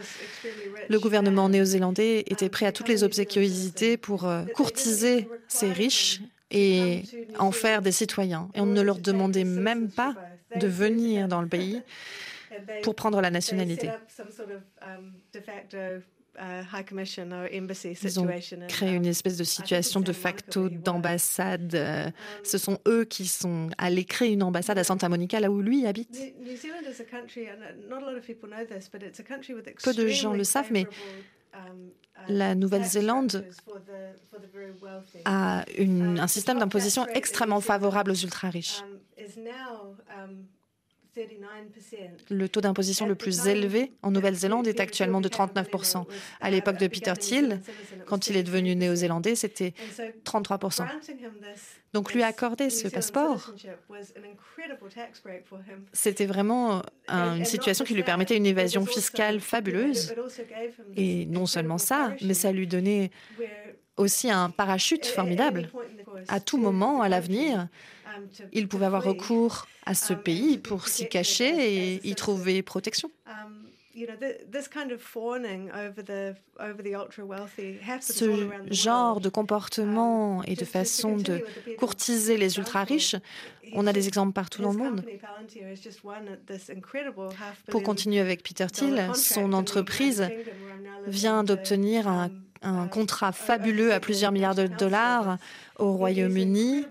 le 0.89 0.99
gouvernement 0.99 1.49
néo-zélandais 1.49 2.25
était 2.27 2.49
prêt 2.49 2.67
à 2.67 2.73
toutes 2.73 2.89
les 2.89 3.05
obséquiosités 3.05 3.97
pour 3.97 4.29
courtiser 4.55 5.29
ces 5.49 5.73
riches 5.73 6.21
et 6.51 7.03
en 7.39 7.51
faire 7.53 7.83
des 7.83 7.93
citoyens. 7.93 8.49
Et 8.55 8.61
on 8.61 8.67
ne 8.67 8.81
leur 8.81 8.99
demandait 8.99 9.45
même 9.45 9.91
pas 9.91 10.15
de 10.57 10.67
venir 10.67 11.29
dans 11.29 11.43
le 11.43 11.49
pays 11.49 11.83
pour 12.83 12.95
prendre 12.95 13.21
la 13.21 13.31
nationalité. 13.31 13.91
Ils 18.03 18.21
ont 18.21 18.29
créé 18.69 18.95
une 18.95 19.07
espèce 19.07 19.37
de 19.37 19.45
situation 19.45 20.01
de 20.01 20.13
facto 20.13 20.69
d'ambassade. 20.69 22.13
Ce 22.43 22.59
sont 22.59 22.79
eux 22.89 23.05
qui 23.05 23.27
sont 23.27 23.71
allés 23.79 24.05
créer 24.05 24.33
une 24.33 24.43
ambassade 24.43 24.79
à 24.79 24.85
Santa 24.85 25.09
Monica, 25.09 25.39
là 25.41 25.51
où 25.51 25.61
lui 25.61 25.87
habite. 25.87 26.35
Peu 29.83 29.95
de 29.95 30.09
gens 30.09 30.33
le 30.33 30.45
savent, 30.45 30.73
mais 30.73 30.87
la 32.29 32.55
Nouvelle-Zélande 32.55 33.45
a 35.25 35.65
une, 35.77 36.19
un 36.19 36.27
système 36.27 36.59
d'imposition 36.59 37.07
extrêmement 37.09 37.61
favorable 37.61 38.11
aux 38.11 38.15
ultra-riches. 38.15 38.83
Le 42.31 42.49
taux 42.49 42.61
d'imposition 42.61 43.07
le 43.07 43.15
plus 43.15 43.47
élevé 43.47 43.93
en 44.03 44.11
Nouvelle-Zélande 44.11 44.67
est 44.67 44.81
actuellement 44.81 45.21
de 45.21 45.29
39%. 45.29 46.05
À 46.41 46.51
l'époque 46.51 46.79
de 46.79 46.87
Peter 46.87 47.13
Thiel, 47.19 47.61
quand 48.07 48.29
il 48.29 48.37
est 48.37 48.43
devenu 48.43 48.75
néo-zélandais, 48.75 49.35
c'était 49.35 49.75
33%. 50.25 50.87
Donc 51.93 52.13
lui 52.13 52.23
accorder 52.23 52.71
ce 52.71 52.89
passeport, 52.89 53.53
c'était 55.93 56.27
vraiment 56.27 56.83
une 57.09 57.45
situation 57.45 57.85
qui 57.85 57.95
lui 57.95 58.03
permettait 58.03 58.37
une 58.37 58.47
évasion 58.47 58.85
fiscale 58.85 59.41
fabuleuse. 59.41 60.15
Et 60.97 61.27
non 61.27 61.47
seulement 61.47 61.79
ça, 61.79 62.15
mais 62.23 62.35
ça 62.35 62.51
lui 62.51 62.67
donnait 62.67 63.11
aussi 63.97 64.31
un 64.31 64.51
parachute 64.51 65.07
formidable. 65.07 65.71
À 66.29 66.41
tout 66.41 66.59
moment, 66.59 67.03
à 67.03 67.09
l'avenir, 67.09 67.69
il 68.53 68.69
pouvait 68.69 68.87
avoir 68.87 69.03
recours 69.05 69.67
à 69.87 69.95
ce 69.95 70.15
pays 70.15 70.59
pour 70.59 70.89
s'y 70.89 71.09
cacher 71.09 71.95
et 71.95 72.09
y 72.09 72.15
trouver 72.15 72.63
protection. 72.63 73.11
Ce 78.01 78.51
genre 78.71 79.21
de 79.21 79.29
comportement 79.29 80.43
et 80.45 80.57
de 80.57 80.65
façon 80.65 81.17
de 81.17 81.45
courtiser 81.79 82.37
les 82.37 82.59
ultra-riches, 82.59 83.15
on 83.73 83.87
a 83.87 83.93
des 83.93 84.09
exemples 84.09 84.33
partout 84.33 84.63
dans 84.63 84.73
le 84.73 84.79
monde. 84.79 85.05
Pour 87.71 87.83
continuer 87.85 88.19
avec 88.19 88.43
Peter 88.43 88.67
Thiel, 88.67 89.15
son 89.15 89.53
entreprise 89.53 90.29
vient 91.07 91.45
d'obtenir 91.45 92.09
un, 92.09 92.31
un 92.65 92.89
contrat 92.89 93.31
fabuleux 93.33 93.93
à 93.93 94.01
plusieurs 94.01 94.33
milliards 94.33 94.55
de 94.55 94.67
dollars 94.67 95.39
au 95.79 95.93
Royaume-Uni 95.93 96.87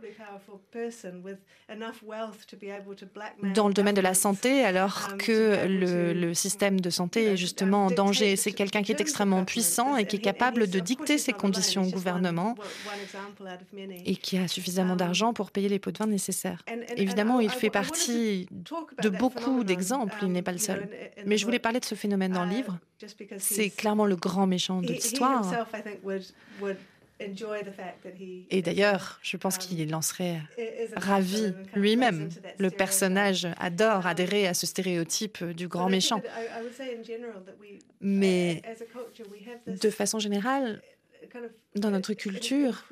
dans 3.55 3.67
le 3.67 3.73
domaine 3.73 3.95
de 3.95 4.01
la 4.01 4.13
santé, 4.13 4.63
alors 4.63 4.93
Um, 4.93 5.17
que 5.17 5.67
le, 5.67 6.13
le 6.13 6.33
système 6.33 6.79
de 6.79 6.89
santé 6.89 7.25
est 7.25 7.37
justement 7.37 7.87
en 7.87 7.91
danger. 7.91 8.35
C'est 8.35 8.51
quelqu'un 8.51 8.83
qui 8.83 8.91
est 8.91 9.01
extrêmement 9.01 9.43
puissant 9.43 9.97
et 9.97 10.05
qui 10.05 10.17
est 10.17 10.21
capable 10.21 10.67
de 10.67 10.79
dicter 10.79 11.17
ses 11.17 11.33
conditions 11.33 11.83
au 11.83 11.89
gouvernement 11.89 12.55
et 14.05 14.15
qui 14.15 14.37
a 14.37 14.47
suffisamment 14.47 14.95
d'argent 14.95 15.33
pour 15.33 15.51
payer 15.51 15.69
les 15.69 15.79
pots 15.79 15.91
de 15.91 15.97
vin 15.97 16.07
nécessaires. 16.07 16.63
Évidemment, 16.95 17.39
il 17.39 17.49
fait 17.49 17.69
partie 17.69 18.47
de 19.01 19.09
beaucoup 19.09 19.63
d'exemples, 19.63 20.15
il 20.21 20.31
n'est 20.31 20.41
pas 20.41 20.51
le 20.51 20.57
seul. 20.57 20.87
Mais 21.25 21.37
je 21.37 21.45
voulais 21.45 21.59
parler 21.59 21.79
de 21.79 21.85
ce 21.85 21.95
phénomène 21.95 22.33
dans 22.33 22.45
le 22.45 22.51
livre. 22.51 22.77
C'est 23.37 23.69
clairement 23.69 24.05
le 24.05 24.15
grand 24.15 24.47
méchant 24.47 24.81
de 24.81 24.87
l'histoire. 24.87 25.67
Et 27.19 28.61
d'ailleurs, 28.61 29.19
je 29.21 29.37
pense 29.37 29.57
qu'il 29.57 29.93
en 29.95 30.01
serait 30.01 30.41
ravi 30.95 31.53
lui-même. 31.75 32.29
Le 32.57 32.69
personnage 32.69 33.47
adore 33.59 34.07
adhérer 34.07 34.47
à 34.47 34.53
ce 34.53 34.65
stéréotype 34.65 35.43
du 35.43 35.67
grand 35.67 35.89
méchant. 35.89 36.21
Mais 38.01 38.61
de 39.67 39.89
façon 39.89 40.19
générale, 40.19 40.81
dans 41.75 41.91
notre 41.91 42.13
culture, 42.13 42.85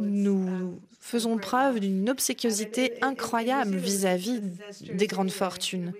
nous 0.00 0.80
faisons 1.00 1.38
preuve 1.38 1.80
d'une 1.80 2.08
obséquiosité 2.10 2.94
incroyable 3.02 3.76
vis-à-vis 3.76 4.40
des 4.82 5.06
grandes 5.06 5.30
fortunes. 5.30 5.92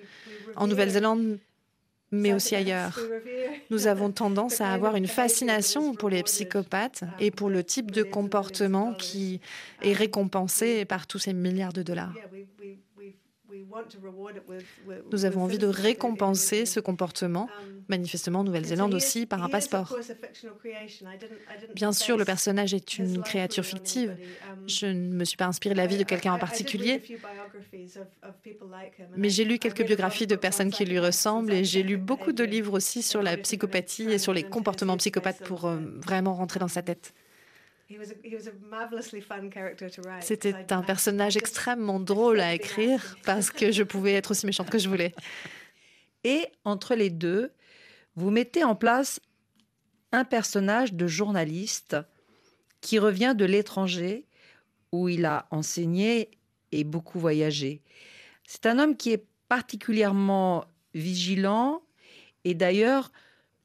En 0.57 0.67
Nouvelle-Zélande, 0.67 1.39
mais 2.11 2.33
aussi 2.33 2.55
ailleurs. 2.55 2.99
Nous 3.71 3.87
avons 3.87 4.11
tendance 4.11 4.61
à 4.61 4.73
avoir 4.73 4.97
une 4.97 5.07
fascination 5.07 5.95
pour 5.95 6.09
les 6.09 6.23
psychopathes 6.23 7.05
et 7.19 7.31
pour 7.31 7.51
le 7.51 7.63
type 7.65 7.91
de 7.91 8.03
comportement 8.03 8.95
qui 8.95 9.41
est 9.83 9.93
récompensé 9.93 10.85
par 10.85 11.07
tous 11.07 11.19
ces 11.19 11.33
milliards 11.33 11.73
de 11.73 11.83
dollars. 11.83 12.15
Nous 15.13 15.25
avons 15.25 15.43
envie 15.43 15.59
de 15.59 15.67
récompenser 15.67 16.67
ce 16.67 16.81
comportement, 16.81 17.49
manifestement 17.89 18.41
en 18.41 18.45
Nouvelle-Zélande 18.45 18.95
aussi, 18.95 19.27
par 19.27 19.43
un 19.43 19.49
passeport. 19.49 19.97
Bien 21.75 21.93
sûr, 21.93 22.17
le 22.17 22.25
personnage 22.25 22.75
est 22.75 22.99
une 22.99 23.23
créature 23.23 23.65
fictive. 23.65 24.17
Je 24.67 24.87
ne 24.87 25.15
me 25.15 25.25
suis 25.25 25.37
pas 25.37 25.47
inspirée 25.47 25.75
de 25.75 25.79
la 25.81 25.87
vie 25.87 25.99
de 25.99 26.05
quelqu'un 26.05 26.33
en 26.33 26.39
particulier, 26.39 27.03
mais 29.17 29.31
j'ai 29.31 29.45
lu 29.45 29.59
quelques 29.59 29.85
biographies 29.85 30.27
de 30.27 30.37
personnes 30.37 30.71
qui 30.71 30.85
lui 30.85 30.99
ressemblent 30.99 31.53
et 31.53 31.65
j'ai 31.65 31.83
lu 31.83 31.97
beaucoup 31.97 32.33
de 32.33 32.45
livres 32.45 32.75
aussi 32.75 33.03
sur 33.03 33.23
la 33.23 33.37
psychopathie 33.37 34.11
et 34.11 34.19
sur 34.19 34.33
les 34.33 34.45
comportements 34.45 34.97
psychopathes 34.97 35.43
pour 35.43 35.67
euh, 35.67 35.79
vraiment 35.97 36.35
rentrer 36.35 36.61
dans 36.61 36.69
sa 36.69 36.83
tête. 36.83 37.15
C'était 40.21 40.73
un 40.73 40.83
personnage 40.83 41.37
extrêmement 41.37 42.01
drôle 42.01 42.41
à 42.41 42.55
écrire 42.55 43.17
parce 43.25 43.51
que 43.51 43.73
je 43.73 43.83
pouvais 43.83 44.13
être 44.15 44.33
aussi 44.33 44.45
méchante 44.45 44.69
que 44.69 44.79
je 44.79 44.89
voulais. 44.89 45.15
Et 46.25 46.47
entre 46.65 46.95
les 46.95 47.11
deux, 47.11 47.51
vous 48.15 48.31
mettez 48.31 48.65
en 48.65 48.75
place 48.75 49.21
un 50.13 50.25
personnage 50.25 50.93
de 50.93 51.07
journaliste 51.07 51.97
qui 52.81 52.99
revient 52.99 53.35
de 53.37 53.45
l'étranger 53.45 54.27
où 54.93 55.09
il 55.09 55.25
a 55.25 55.47
enseigné 55.51 56.31
et 56.73 56.85
beaucoup 56.85 57.19
voyagé. 57.19 57.83
C'est 58.47 58.67
un 58.67 58.79
homme 58.79 58.97
qui 58.97 59.13
est 59.13 59.25
particulièrement 59.49 60.65
vigilant 60.95 61.83
et 62.45 62.55
d'ailleurs, 62.55 63.13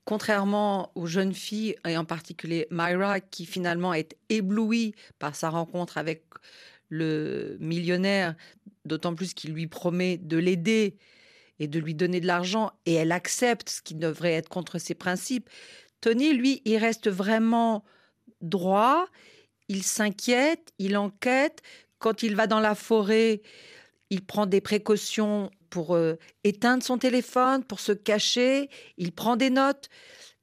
contrairement 0.06 0.92
aux 0.96 1.06
jeunes 1.06 1.34
filles, 1.34 1.76
et 1.88 1.98
en 1.98 2.06
particulier 2.06 2.68
Myra, 2.72 3.20
qui 3.20 3.46
finalement 3.46 3.94
est 3.94 4.16
éblouie 4.30 4.96
par 5.20 5.36
sa 5.36 5.50
rencontre 5.50 5.98
avec 5.98 6.24
le 6.89 7.58
millionnaire, 7.60 8.36
d'autant 8.86 9.16
plus 9.16 9.34
qu'il 9.34 9.54
lui 9.54 9.68
promet 9.68 10.18
de 10.18 10.38
l'aider 10.38 10.98
et 11.60 11.68
de 11.68 11.80
lui 11.80 11.96
donner 11.96 12.20
de 12.20 12.28
l'argent, 12.28 12.72
et 12.86 12.94
elle 12.94 13.12
accepte 13.12 13.70
ce 13.70 13.82
qui 13.82 13.96
devrait 13.96 14.34
être 14.34 14.50
contre 14.50 14.78
ses 14.78 14.96
principes. 14.96 15.50
Tony, 16.02 16.34
lui, 16.34 16.62
il 16.66 16.78
reste 16.78 17.10
vraiment 17.10 17.84
droit, 18.42 19.06
il 19.70 19.84
s'inquiète, 19.84 20.74
il 20.80 20.98
enquête. 20.98 21.62
Quand 22.00 22.24
il 22.24 22.36
va 22.36 22.48
dans 22.48 22.60
la 22.60 22.76
forêt, 22.76 23.42
il 24.10 24.26
prend 24.26 24.46
des 24.46 24.62
précautions 24.62 25.50
pour 25.74 25.96
euh, 25.96 26.20
éteindre 26.44 26.84
son 26.84 27.00
téléphone, 27.00 27.64
pour 27.64 27.80
se 27.80 27.94
cacher, 27.94 28.70
il 28.98 29.12
prend 29.12 29.36
des 29.36 29.50
notes. 29.50 29.90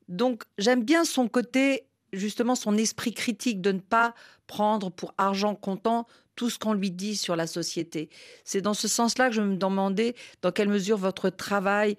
Donc 0.08 0.42
j'aime 0.58 0.82
bien 0.82 1.04
son 1.04 1.28
côté, 1.28 1.86
justement 2.12 2.56
son 2.56 2.76
esprit 2.76 3.14
critique 3.14 3.60
de 3.60 3.70
ne 3.70 3.78
pas 3.78 4.12
prendre 4.48 4.90
pour 4.90 5.14
argent 5.18 5.54
comptant 5.54 6.08
tout 6.34 6.50
ce 6.50 6.58
qu'on 6.58 6.72
lui 6.72 6.90
dit 6.90 7.14
sur 7.14 7.36
la 7.36 7.46
société. 7.46 8.08
C'est 8.42 8.60
dans 8.60 8.74
ce 8.74 8.88
sens-là 8.88 9.28
que 9.28 9.36
je 9.36 9.40
me 9.40 9.54
demandais 9.54 10.16
dans 10.42 10.50
quelle 10.50 10.68
mesure 10.68 10.96
votre 10.96 11.30
travail 11.30 11.96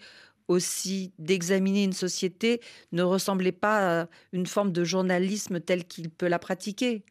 aussi 0.49 1.13
d'examiner 1.17 1.85
une 1.85 1.93
société 1.93 2.59
ne 2.91 3.01
ressemblait 3.01 3.53
pas 3.53 4.01
à 4.01 4.07
une 4.33 4.45
forme 4.45 4.73
de 4.73 4.83
journalisme 4.83 5.61
tel 5.61 5.85
qu'il 5.85 6.09
peut 6.09 6.27
la 6.27 6.37
pratiquer. 6.37 7.05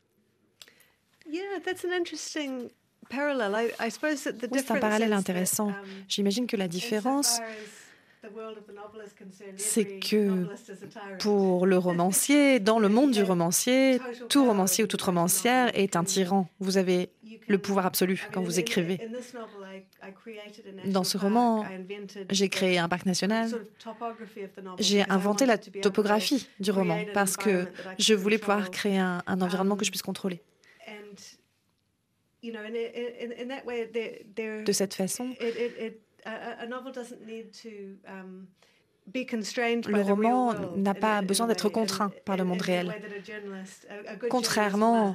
Yeah, 1.27 1.61
that's 1.65 1.83
an 1.83 1.93
interesting 1.99 2.69
c'est 3.11 4.71
un 4.71 4.79
parallèle 4.79 5.13
intéressant. 5.13 5.69
Um, 5.69 5.75
J'imagine 6.09 6.47
que 6.47 6.57
la 6.57 6.69
différence, 6.69 7.41
c'est 9.57 9.99
que 9.99 10.47
pour 11.19 11.67
le 11.67 11.79
romancier, 11.79 12.61
dans 12.61 12.79
le 12.79 12.89
monde 12.89 13.13
du 13.13 13.23
romancier, 13.23 14.01
tout 14.29 14.45
romancier 14.45 14.85
ou 14.85 14.87
toute 14.87 15.03
romancière 15.03 15.71
est 15.75 15.97
un 15.97 16.05
tyran. 16.05 16.49
Vous 16.61 16.77
avez 16.77 17.11
le 17.49 17.59
pouvoir 17.59 17.87
absolu 17.87 18.29
quand 18.33 18.43
vous 18.43 18.61
écrivez. 18.61 19.01
Dans 20.85 21.05
ce 21.05 21.19
roman, 21.19 21.65
j'ai 22.31 22.49
créé 22.49 22.79
un 22.79 22.89
parc 22.89 23.07
national. 23.07 23.51
J'ai 24.79 25.03
inventé 25.09 25.47
la 25.47 25.59
topographie 25.59 26.49
du 26.61 26.71
roman 26.71 26.99
parce 27.15 27.37
que 27.37 27.67
je 27.99 28.15
voulais 28.15 28.39
pouvoir 28.39 28.71
créer 28.71 28.99
un, 28.99 29.23
un 29.27 29.41
environnement 29.41 29.77
que 29.77 29.85
je 29.85 29.91
puisse 29.91 30.03
contrôler. 30.03 30.43
De 34.65 34.73
cette 34.73 34.95
façon, 34.95 35.35
le 39.13 40.01
roman 40.01 40.55
n'a 40.77 40.95
pas 40.95 41.21
besoin 41.23 41.47
d'être 41.47 41.69
contraint 41.69 42.11
par 42.25 42.37
le 42.37 42.45
monde 42.45 42.63
réel, 42.63 42.95
contrairement 44.31 45.15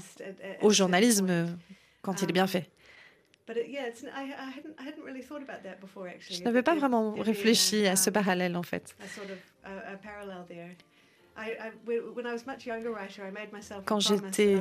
au 0.62 0.70
journalisme 0.70 1.58
quand 2.02 2.22
il 2.22 2.30
est 2.30 2.34
bien 2.34 2.48
fait. 2.48 2.70
Je 6.28 6.44
n'avais 6.44 6.64
pas 6.64 6.76
vraiment 6.76 7.14
réfléchi 7.14 7.88
à 7.88 7.96
ce 7.96 8.10
parallèle 8.10 8.56
en 8.56 8.64
fait. 8.64 8.96
Quand 13.86 14.00
j'étais 14.00 14.58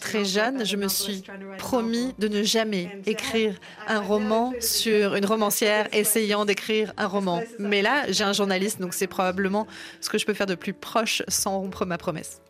très 0.00 0.24
jeune, 0.24 0.66
je 0.66 0.76
me 0.76 0.88
suis 0.88 1.22
promis 1.58 2.14
de 2.18 2.28
ne 2.28 2.42
jamais 2.42 3.00
écrire 3.06 3.58
un 3.86 4.00
roman 4.00 4.52
sur 4.60 5.14
une 5.14 5.24
romancière 5.24 5.88
essayant 5.92 6.44
d'écrire 6.44 6.92
un 6.96 7.06
roman. 7.06 7.42
Mais 7.58 7.80
là, 7.80 8.10
j'ai 8.10 8.24
un 8.24 8.32
journaliste, 8.32 8.80
donc 8.80 8.92
c'est 8.94 9.06
probablement 9.06 9.66
ce 10.00 10.10
que 10.10 10.18
je 10.18 10.26
peux 10.26 10.34
faire 10.34 10.46
de 10.46 10.56
plus 10.56 10.72
proche 10.72 11.22
sans 11.28 11.60
rompre 11.60 11.86
ma 11.86 11.96
promesse. 11.96 12.42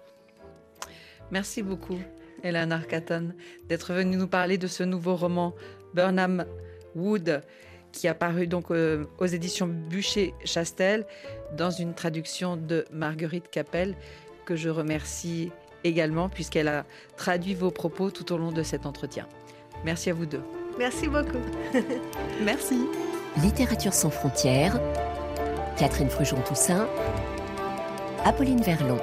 Merci 1.31 1.63
beaucoup, 1.63 2.01
Hélène 2.43 2.73
Arcaton, 2.73 3.35
d'être 3.69 3.93
venue 3.93 4.17
nous 4.17 4.27
parler 4.27 4.59
de 4.59 4.67
ce 4.67 4.83
nouveau 4.83 5.17
roman, 5.17 5.55
Burnham 5.95 6.47
Wood 6.95 7.43
qui 7.93 8.09
a 8.09 8.15
paru 8.15 8.47
donc 8.47 8.71
euh, 8.71 9.05
aux 9.19 9.27
éditions 9.27 9.67
Bûcher-Chastel 9.67 11.07
dans 11.57 11.71
une 11.71 11.95
traduction 11.95 12.57
de 12.57 12.85
Marguerite 12.93 13.51
Capel, 13.51 13.95
que 14.45 14.57
je 14.57 14.69
remercie 14.69 15.51
également 15.85 16.29
puisqu'elle 16.29 16.69
a 16.69 16.85
traduit 17.17 17.55
vos 17.55 17.71
propos 17.71 18.11
tout 18.11 18.33
au 18.33 18.39
long 18.39 18.53
de 18.53 18.63
cet 18.63 18.87
entretien. 18.87 19.27
Merci 19.85 20.11
à 20.11 20.15
vous 20.15 20.27
deux. 20.27 20.43
Merci 20.79 21.09
beaucoup. 21.09 21.41
Merci. 22.45 22.81
Littérature 23.43 23.93
sans 23.93 24.11
frontières, 24.11 24.79
Catherine 25.79 26.11
Frujon-Toussaint, 26.11 26.89
Apolline 28.25 28.61
Verlon. 28.61 28.99